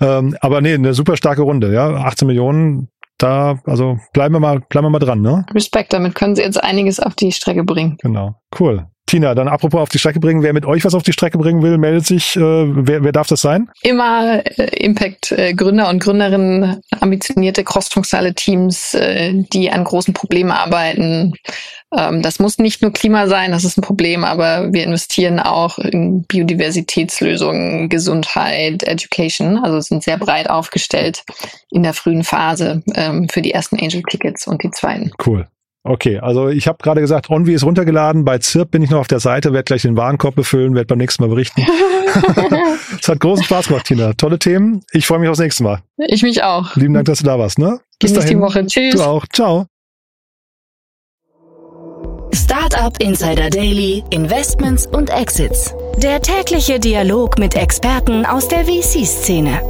Ähm, 0.00 0.36
aber 0.40 0.60
nee, 0.60 0.74
eine 0.74 0.94
super 0.94 1.16
starke 1.16 1.42
Runde, 1.42 1.74
ja. 1.74 1.88
18 1.94 2.28
Millionen, 2.28 2.91
da, 3.22 3.58
also 3.66 3.98
bleiben 4.12 4.34
wir 4.34 4.40
mal, 4.40 4.60
bleiben 4.60 4.86
wir 4.86 4.90
mal 4.90 4.98
dran, 4.98 5.20
ne? 5.20 5.46
Respekt, 5.54 5.92
damit 5.92 6.14
können 6.14 6.34
Sie 6.36 6.42
jetzt 6.42 6.62
einiges 6.62 7.00
auf 7.00 7.14
die 7.14 7.32
Strecke 7.32 7.64
bringen. 7.64 7.96
Genau, 8.02 8.34
cool. 8.58 8.86
Tina, 9.12 9.34
dann 9.34 9.46
apropos 9.46 9.78
auf 9.78 9.88
die 9.90 9.98
Strecke 9.98 10.20
bringen, 10.20 10.42
wer 10.42 10.54
mit 10.54 10.64
euch 10.64 10.86
was 10.86 10.94
auf 10.94 11.02
die 11.02 11.12
Strecke 11.12 11.36
bringen 11.36 11.60
will, 11.62 11.76
meldet 11.76 12.06
sich. 12.06 12.34
Äh, 12.34 12.40
wer, 12.40 13.04
wer 13.04 13.12
darf 13.12 13.26
das 13.26 13.42
sein? 13.42 13.68
Immer 13.82 14.40
äh, 14.58 14.74
Impact-Gründer 14.82 15.90
und 15.90 16.02
Gründerinnen, 16.02 16.80
ambitionierte 16.98 17.62
crossfunktionale 17.62 18.32
Teams, 18.32 18.94
äh, 18.94 19.34
die 19.34 19.70
an 19.70 19.84
großen 19.84 20.14
Problemen 20.14 20.50
arbeiten, 20.50 21.34
ähm, 21.94 22.22
das 22.22 22.38
muss 22.38 22.56
nicht 22.56 22.80
nur 22.80 22.92
Klima 22.92 23.26
sein, 23.26 23.52
das 23.52 23.64
ist 23.64 23.76
ein 23.76 23.82
Problem, 23.82 24.24
aber 24.24 24.72
wir 24.72 24.84
investieren 24.84 25.40
auch 25.40 25.78
in 25.78 26.22
Biodiversitätslösungen, 26.22 27.90
Gesundheit, 27.90 28.82
Education, 28.84 29.58
also 29.58 29.78
sind 29.80 30.02
sehr 30.02 30.16
breit 30.16 30.48
aufgestellt 30.48 31.22
in 31.70 31.82
der 31.82 31.92
frühen 31.92 32.24
Phase 32.24 32.82
ähm, 32.94 33.28
für 33.28 33.42
die 33.42 33.52
ersten 33.52 33.78
Angel-Tickets 33.78 34.46
und 34.46 34.62
die 34.62 34.70
zweiten. 34.70 35.10
Cool. 35.24 35.48
Okay, 35.84 36.18
also 36.18 36.48
ich 36.48 36.68
habe 36.68 36.78
gerade 36.80 37.00
gesagt, 37.00 37.28
Onvi 37.28 37.54
ist 37.54 37.64
runtergeladen. 37.64 38.24
Bei 38.24 38.38
ZIRP 38.38 38.70
bin 38.70 38.82
ich 38.82 38.90
noch 38.90 39.00
auf 39.00 39.08
der 39.08 39.18
Seite, 39.18 39.52
werde 39.52 39.64
gleich 39.64 39.82
den 39.82 39.96
Warenkorb 39.96 40.36
befüllen, 40.36 40.76
werde 40.76 40.86
beim 40.86 40.98
nächsten 40.98 41.22
Mal 41.24 41.28
berichten. 41.28 41.62
es 43.00 43.08
hat 43.08 43.18
großen 43.18 43.44
Spaß 43.44 43.66
gemacht, 43.66 43.86
Tina. 43.86 44.12
Tolle 44.12 44.38
Themen. 44.38 44.82
Ich 44.92 45.06
freue 45.06 45.18
mich 45.18 45.28
aufs 45.28 45.40
nächste 45.40 45.64
Mal. 45.64 45.80
Ich 45.96 46.22
mich 46.22 46.44
auch. 46.44 46.76
Lieben 46.76 46.94
Dank, 46.94 47.06
dass 47.06 47.18
du 47.18 47.24
da 47.24 47.36
warst. 47.36 47.58
Ne? 47.58 47.80
Bis 47.98 48.12
dahin. 48.12 48.38
die 48.38 48.40
Woche. 48.40 48.64
Tschüss. 48.64 48.94
Du 48.94 49.02
auch. 49.02 49.26
Ciao. 49.32 49.66
Startup 52.32 52.96
Insider 53.00 53.50
Daily, 53.50 54.04
Investments 54.10 54.86
und 54.86 55.10
Exits. 55.10 55.74
Der 55.98 56.22
tägliche 56.22 56.78
Dialog 56.78 57.38
mit 57.38 57.56
Experten 57.56 58.24
aus 58.24 58.48
der 58.48 58.64
VC-Szene. 58.64 59.60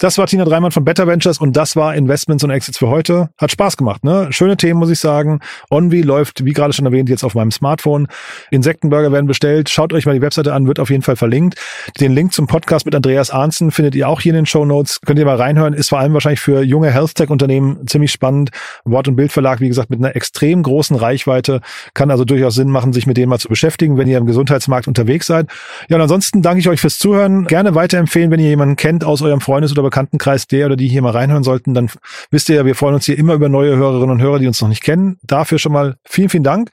Das 0.00 0.16
war 0.16 0.28
Tina 0.28 0.44
Dreimann 0.44 0.70
von 0.70 0.84
Better 0.84 1.08
Ventures 1.08 1.38
und 1.38 1.56
das 1.56 1.74
war 1.74 1.96
Investments 1.96 2.44
und 2.44 2.50
Exits 2.50 2.78
für 2.78 2.86
heute. 2.86 3.30
Hat 3.36 3.50
Spaß 3.50 3.76
gemacht, 3.76 4.04
ne? 4.04 4.28
Schöne 4.30 4.56
Themen, 4.56 4.78
muss 4.78 4.90
ich 4.90 5.00
sagen. 5.00 5.40
Onvi 5.70 6.02
läuft, 6.02 6.44
wie 6.44 6.52
gerade 6.52 6.72
schon 6.72 6.86
erwähnt, 6.86 7.08
jetzt 7.08 7.24
auf 7.24 7.34
meinem 7.34 7.50
Smartphone. 7.50 8.06
Insektenburger 8.52 9.10
werden 9.10 9.26
bestellt. 9.26 9.68
Schaut 9.70 9.92
euch 9.92 10.06
mal 10.06 10.12
die 10.12 10.22
Webseite 10.22 10.52
an, 10.52 10.68
wird 10.68 10.78
auf 10.78 10.90
jeden 10.90 11.02
Fall 11.02 11.16
verlinkt. 11.16 11.56
Den 11.98 12.12
Link 12.12 12.32
zum 12.32 12.46
Podcast 12.46 12.86
mit 12.86 12.94
Andreas 12.94 13.30
Arnzen 13.30 13.72
findet 13.72 13.96
ihr 13.96 14.08
auch 14.08 14.20
hier 14.20 14.30
in 14.30 14.36
den 14.36 14.46
Show 14.46 14.64
Notes. 14.64 15.00
Könnt 15.04 15.18
ihr 15.18 15.24
mal 15.24 15.34
reinhören. 15.34 15.74
Ist 15.74 15.88
vor 15.88 15.98
allem 15.98 16.14
wahrscheinlich 16.14 16.38
für 16.38 16.62
junge 16.62 16.92
Health-Tech-Unternehmen 16.92 17.88
ziemlich 17.88 18.12
spannend. 18.12 18.50
Wort- 18.84 19.08
und 19.08 19.16
Bildverlag, 19.16 19.58
wie 19.58 19.68
gesagt, 19.68 19.90
mit 19.90 19.98
einer 19.98 20.14
extrem 20.14 20.62
großen 20.62 20.94
Reichweite. 20.94 21.60
Kann 21.94 22.12
also 22.12 22.24
durchaus 22.24 22.54
Sinn 22.54 22.70
machen, 22.70 22.92
sich 22.92 23.08
mit 23.08 23.16
denen 23.16 23.30
mal 23.30 23.40
zu 23.40 23.48
beschäftigen, 23.48 23.98
wenn 23.98 24.06
ihr 24.06 24.18
im 24.18 24.26
Gesundheitsmarkt 24.26 24.86
unterwegs 24.86 25.26
seid. 25.26 25.48
Ja, 25.88 25.96
und 25.96 26.02
ansonsten 26.02 26.40
danke 26.40 26.60
ich 26.60 26.68
euch 26.68 26.80
fürs 26.80 26.98
Zuhören. 27.00 27.46
Gerne 27.46 27.74
weiterempfehlen, 27.74 28.30
wenn 28.30 28.38
ihr 28.38 28.48
jemanden 28.48 28.76
kennt 28.76 29.02
aus 29.02 29.22
eurem 29.22 29.40
Freundes- 29.40 29.72
oder 29.72 29.87
Bekanntenkreis, 29.88 30.46
der 30.46 30.66
oder 30.66 30.76
die 30.76 30.88
hier 30.88 31.02
mal 31.02 31.12
reinhören 31.12 31.44
sollten, 31.44 31.74
dann 31.74 31.90
wisst 32.30 32.48
ihr 32.48 32.56
ja, 32.56 32.64
wir 32.64 32.74
freuen 32.74 32.94
uns 32.94 33.06
hier 33.06 33.18
immer 33.18 33.34
über 33.34 33.48
neue 33.48 33.76
Hörerinnen 33.76 34.10
und 34.10 34.22
Hörer, 34.22 34.38
die 34.38 34.46
uns 34.46 34.60
noch 34.60 34.68
nicht 34.68 34.82
kennen. 34.82 35.18
Dafür 35.22 35.58
schon 35.58 35.72
mal 35.72 35.96
vielen, 36.04 36.28
vielen 36.28 36.44
Dank. 36.44 36.70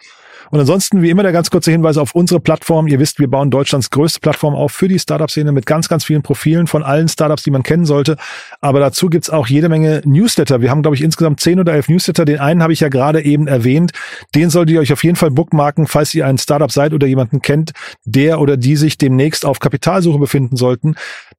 Und 0.52 0.60
ansonsten, 0.60 1.02
wie 1.02 1.10
immer, 1.10 1.24
der 1.24 1.32
ganz 1.32 1.50
kurze 1.50 1.72
Hinweis 1.72 1.98
auf 1.98 2.14
unsere 2.14 2.40
Plattform. 2.40 2.88
Ihr 2.88 3.00
wisst, 3.00 3.20
wir 3.20 3.30
bauen 3.30 3.50
Deutschlands 3.50 3.90
größte 3.90 4.20
Plattform 4.20 4.54
auf 4.54 4.72
für 4.72 4.88
die 4.88 5.00
Startup-Szene 5.00 5.52
mit 5.52 5.66
ganz, 5.66 5.90
ganz 5.90 6.06
vielen 6.06 6.22
Profilen 6.22 6.68
von 6.68 6.84
allen 6.84 7.08
Startups, 7.08 7.44
die 7.44 7.52
man 7.52 7.64
kennen 7.64 7.86
sollte. 7.86 8.18
Aber 8.62 8.80
dazu 8.80 9.10
gibt's 9.10 9.30
auch 9.30 9.48
jede 9.48 9.70
Menge 9.70 10.02
Newsletter. 10.06 10.62
Wir 10.62 10.70
haben, 10.70 10.82
glaube 10.82 10.96
ich, 10.96 11.02
insgesamt 11.02 11.40
zehn 11.40 11.60
oder 11.60 11.74
elf 11.74 11.90
Newsletter. 11.90 12.26
Den 12.26 12.40
einen 12.40 12.62
habe 12.62 12.74
ich 12.74 12.80
ja 12.80 12.90
gerade 12.90 13.24
eben 13.24 13.48
erwähnt. 13.48 13.92
Den 14.36 14.50
solltet 14.50 14.76
ihr 14.76 14.82
euch 14.82 14.94
auf 14.94 15.04
jeden 15.04 15.16
Fall 15.16 15.32
bookmarken, 15.32 15.88
falls 15.88 16.14
ihr 16.14 16.26
ein 16.26 16.38
Startup 16.38 16.72
seid 16.72 16.94
oder 16.94 17.08
jemanden 17.08 17.42
kennt, 17.42 17.72
der 18.04 18.40
oder 18.40 18.58
die 18.58 18.76
sich 18.76 18.98
demnächst 18.98 19.46
auf 19.46 19.60
Kapitalsuche 19.60 20.20
befinden 20.20 20.56
sollten. 20.58 20.96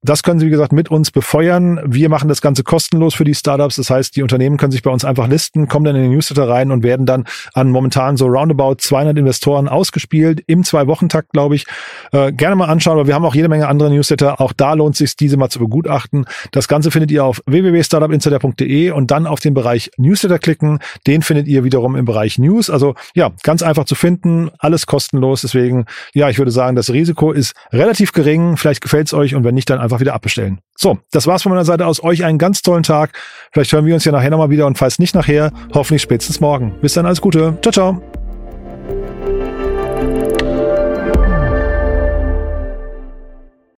Das 0.06 0.22
können 0.22 0.38
Sie, 0.38 0.46
wie 0.46 0.50
gesagt, 0.50 0.72
mit 0.72 0.88
uns 0.88 1.10
befeuern. 1.10 1.80
Wir 1.84 2.08
machen 2.08 2.28
das 2.28 2.40
Ganze 2.40 2.62
kostenlos 2.62 3.14
für 3.14 3.24
die 3.24 3.34
Startups. 3.34 3.74
Das 3.74 3.90
heißt, 3.90 4.14
die 4.14 4.22
Unternehmen 4.22 4.56
können 4.56 4.70
sich 4.70 4.82
bei 4.82 4.90
uns 4.92 5.04
einfach 5.04 5.26
listen, 5.26 5.66
kommen 5.66 5.84
dann 5.84 5.96
in 5.96 6.02
den 6.02 6.12
Newsletter 6.12 6.48
rein 6.48 6.70
und 6.70 6.84
werden 6.84 7.06
dann 7.06 7.24
an 7.54 7.70
momentan 7.70 8.16
so 8.16 8.26
roundabout 8.26 8.76
200 8.76 9.18
Investoren 9.18 9.66
ausgespielt 9.66 10.44
im 10.46 10.62
Zwei-Wochen-Takt, 10.62 11.32
glaube 11.32 11.56
ich. 11.56 11.66
Äh, 12.12 12.30
gerne 12.30 12.54
mal 12.54 12.66
anschauen, 12.66 12.98
aber 12.98 13.08
wir 13.08 13.16
haben 13.16 13.24
auch 13.24 13.34
jede 13.34 13.48
Menge 13.48 13.66
andere 13.66 13.90
Newsletter. 13.90 14.40
Auch 14.40 14.52
da 14.52 14.74
lohnt 14.74 14.94
es 14.94 14.98
sich, 14.98 15.16
diese 15.16 15.36
mal 15.36 15.48
zu 15.48 15.58
begutachten. 15.58 16.26
Das 16.52 16.68
Ganze 16.68 16.92
findet 16.92 17.10
ihr 17.10 17.24
auf 17.24 17.42
www.startupinsider.de 17.46 18.92
und 18.92 19.10
dann 19.10 19.26
auf 19.26 19.40
den 19.40 19.54
Bereich 19.54 19.90
Newsletter 19.96 20.38
klicken. 20.38 20.78
Den 21.08 21.22
findet 21.22 21.48
ihr 21.48 21.64
wiederum 21.64 21.96
im 21.96 22.04
Bereich 22.04 22.38
News. 22.38 22.70
Also 22.70 22.94
ja, 23.16 23.32
ganz 23.42 23.64
einfach 23.64 23.86
zu 23.86 23.96
finden, 23.96 24.50
alles 24.60 24.86
kostenlos. 24.86 25.40
Deswegen, 25.40 25.86
ja, 26.14 26.30
ich 26.30 26.38
würde 26.38 26.52
sagen, 26.52 26.76
das 26.76 26.92
Risiko 26.92 27.32
ist 27.32 27.54
relativ 27.72 28.12
gering. 28.12 28.56
Vielleicht 28.56 28.82
gefällt 28.82 29.08
es 29.08 29.12
euch 29.12 29.34
und 29.34 29.42
wenn 29.42 29.56
nicht, 29.56 29.68
dann 29.68 29.80
einfach 29.96 30.00
wieder 30.00 30.14
abbestellen. 30.14 30.60
So, 30.76 30.98
das 31.10 31.26
war's 31.26 31.42
von 31.42 31.50
meiner 31.50 31.64
Seite 31.64 31.84
aus. 31.86 32.00
Euch 32.02 32.24
einen 32.24 32.38
ganz 32.38 32.62
tollen 32.62 32.82
Tag. 32.82 33.12
Vielleicht 33.52 33.72
hören 33.72 33.84
wir 33.86 33.94
uns 33.94 34.04
ja 34.04 34.10
nachher 34.12 34.30
nochmal 34.30 34.50
wieder 34.50 34.66
und 34.66 34.76
falls 34.78 34.98
nicht 34.98 35.14
nachher, 35.14 35.52
hoffentlich 35.74 36.02
spätestens 36.02 36.40
morgen. 36.40 36.74
Bis 36.80 36.94
dann, 36.94 37.06
alles 37.06 37.20
Gute. 37.20 37.56
Ciao, 37.62 37.72
ciao. 37.72 38.02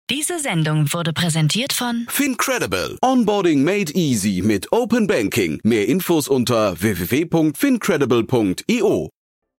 Diese 0.09 0.39
Sendung 0.39 0.93
wurde 0.93 1.11
präsentiert 1.13 1.73
von 1.73 2.05
Fincredible. 2.09 2.97
Onboarding 3.01 3.61
made 3.63 3.91
easy 3.93 4.41
mit 4.43 4.71
Open 4.71 5.05
Banking. 5.05 5.59
Mehr 5.63 5.87
Infos 5.87 6.29
unter 6.29 6.81
www.fincredible.io. 6.81 9.09